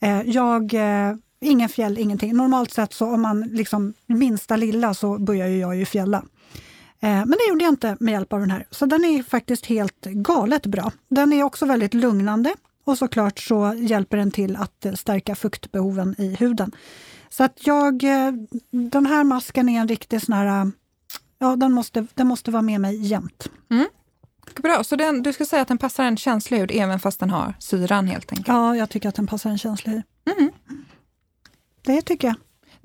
Eh, 0.00 0.22
jag, 0.22 0.74
eh, 0.74 1.16
ingen 1.40 1.68
fjäll, 1.68 1.98
ingenting. 1.98 2.36
Normalt 2.36 2.72
sett 2.72 2.92
så 2.92 3.14
om 3.14 3.22
man 3.22 3.40
liksom 3.42 3.94
minsta 4.06 4.56
lilla 4.56 4.94
så 4.94 5.18
börjar 5.18 5.48
jag 5.48 5.76
ju 5.76 5.86
fjälla. 5.86 6.24
Eh, 7.00 7.08
Men 7.10 7.30
det 7.30 7.48
gjorde 7.48 7.64
jag 7.64 7.72
inte 7.72 7.96
med 8.00 8.12
hjälp 8.12 8.32
av 8.32 8.40
den 8.40 8.50
här. 8.50 8.66
Så 8.70 8.86
den 8.86 9.04
är 9.04 9.22
faktiskt 9.22 9.66
helt 9.66 10.00
galet 10.04 10.66
bra. 10.66 10.92
Den 11.08 11.32
är 11.32 11.42
också 11.42 11.66
väldigt 11.66 11.94
lugnande 11.94 12.54
och 12.84 12.98
såklart 12.98 13.38
så 13.38 13.74
hjälper 13.76 14.16
den 14.16 14.30
till 14.30 14.56
att 14.56 14.84
eh, 14.86 14.92
stärka 14.92 15.34
fuktbehoven 15.34 16.14
i 16.18 16.34
huden. 16.34 16.72
Så 17.28 17.44
att 17.44 17.66
jag, 17.66 18.04
eh, 18.04 18.32
den 18.70 19.06
här 19.06 19.24
masken 19.24 19.68
är 19.68 19.80
en 19.80 19.88
riktig 19.88 20.22
sån 20.22 20.32
här, 20.34 20.72
ja 21.38 21.56
den 21.56 21.72
måste, 21.72 22.06
den 22.14 22.26
måste 22.26 22.50
vara 22.50 22.62
med 22.62 22.80
mig 22.80 23.06
jämt. 23.06 23.50
Bra, 24.62 24.84
så 24.84 24.96
den, 24.96 25.22
du 25.22 25.32
ska 25.32 25.44
säga 25.44 25.62
att 25.62 25.68
den 25.68 25.78
passar 25.78 26.04
en 26.04 26.16
känslig 26.16 26.58
hud 26.58 26.70
även 26.74 27.00
fast 27.00 27.20
den 27.20 27.30
har 27.30 27.54
syran 27.58 28.06
helt 28.06 28.32
enkelt? 28.32 28.48
Ja, 28.48 28.76
jag 28.76 28.90
tycker 28.90 29.08
att 29.08 29.14
den 29.14 29.26
passar 29.26 29.50
en 29.50 29.58
känslig 29.58 29.92
hy. 29.92 30.02
Mm. 30.38 30.52
Det 31.82 32.02
tycker 32.02 32.28
jag. 32.28 32.36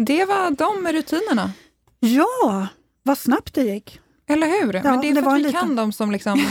Det 0.08 0.26
var 0.26 0.52
de 0.52 0.92
rutinerna. 0.92 1.52
Ja, 2.00 2.68
vad 3.04 3.18
snabbt 3.18 3.54
det 3.54 3.62
gick. 3.64 4.00
Eller 4.28 4.48
hur? 4.48 4.74
Men 4.84 5.02
det 5.02 5.10
är 5.10 5.14
det 5.16 5.22
för 5.24 5.30
att 5.32 5.38
vi 5.40 5.44
liten- 5.44 5.60
kan 5.62 5.76
dem 5.76 5.92
som 5.92 6.12
liksom... 6.12 6.46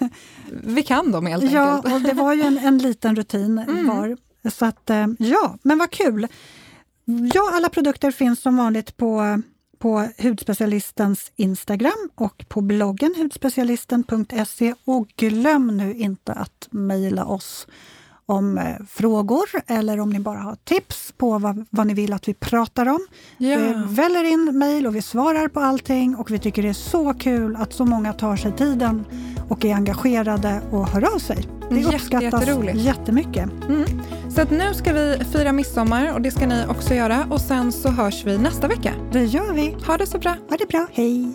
vi 0.50 0.82
kan 0.82 1.12
dem 1.12 1.26
helt 1.26 1.52
Ja, 1.52 1.74
enkelt. 1.76 1.94
och 1.94 2.00
det 2.00 2.12
var 2.12 2.34
ju 2.34 2.42
en, 2.42 2.58
en 2.58 2.78
liten 2.78 3.16
rutin 3.16 3.58
Mm. 3.68 3.86
var. 3.86 4.16
Så 4.50 4.64
att, 4.66 4.90
eh, 4.90 5.06
ja, 5.18 5.58
men 5.62 5.78
vad 5.78 5.90
kul! 5.90 6.26
Ja, 7.34 7.50
alla 7.54 7.68
produkter 7.68 8.10
finns 8.10 8.40
som 8.40 8.56
vanligt 8.56 8.96
på, 8.96 9.42
på 9.78 10.08
hudspecialistens 10.18 11.32
Instagram 11.36 12.10
och 12.14 12.44
på 12.48 12.60
bloggen 12.60 13.14
hudspecialisten.se. 13.16 14.74
Och 14.84 15.08
glöm 15.16 15.76
nu 15.76 15.94
inte 15.94 16.32
att 16.32 16.68
mejla 16.70 17.24
oss 17.24 17.66
om 18.30 18.58
eh, 18.58 18.64
frågor 18.88 19.44
eller 19.66 20.00
om 20.00 20.10
ni 20.10 20.20
bara 20.20 20.38
har 20.38 20.56
tips 20.64 21.12
på 21.16 21.38
vad, 21.38 21.66
vad 21.70 21.86
ni 21.86 21.94
vill 21.94 22.12
att 22.12 22.28
vi 22.28 22.34
pratar 22.34 22.88
om. 22.88 23.06
Ja. 23.38 23.58
Det 23.58 23.84
väller 23.88 24.24
in 24.24 24.58
mejl 24.58 24.86
och 24.86 24.96
vi 24.96 25.02
svarar 25.02 25.48
på 25.48 25.60
allting 25.60 26.16
och 26.16 26.30
vi 26.30 26.38
tycker 26.38 26.62
det 26.62 26.68
är 26.68 26.72
så 26.72 27.14
kul 27.14 27.56
att 27.56 27.72
så 27.72 27.84
många 27.84 28.12
tar 28.12 28.36
sig 28.36 28.52
tiden 28.52 29.04
och 29.48 29.64
är 29.64 29.74
engagerade 29.74 30.60
och 30.70 30.88
hör 30.88 31.14
av 31.14 31.18
sig. 31.18 31.48
Det 31.70 31.84
uppskattas 31.84 32.48
jättemycket. 32.74 33.50
Mm. 33.68 33.84
Så 34.30 34.42
att 34.42 34.50
nu 34.50 34.74
ska 34.74 34.92
vi 34.92 35.24
fira 35.32 35.52
midsommar 35.52 36.14
och 36.14 36.20
det 36.20 36.30
ska 36.30 36.46
ni 36.46 36.64
också 36.68 36.94
göra. 36.94 37.26
Och 37.30 37.40
sen 37.40 37.72
så 37.72 37.88
hörs 37.88 38.24
vi 38.24 38.38
nästa 38.38 38.68
vecka. 38.68 38.94
Det 39.12 39.24
gör 39.24 39.52
vi. 39.52 39.76
Ha 39.86 39.96
det 39.96 40.06
så 40.06 40.18
bra! 40.18 40.30
Ha 40.30 40.56
det 40.56 40.68
bra, 40.68 40.86
hej! 40.92 41.34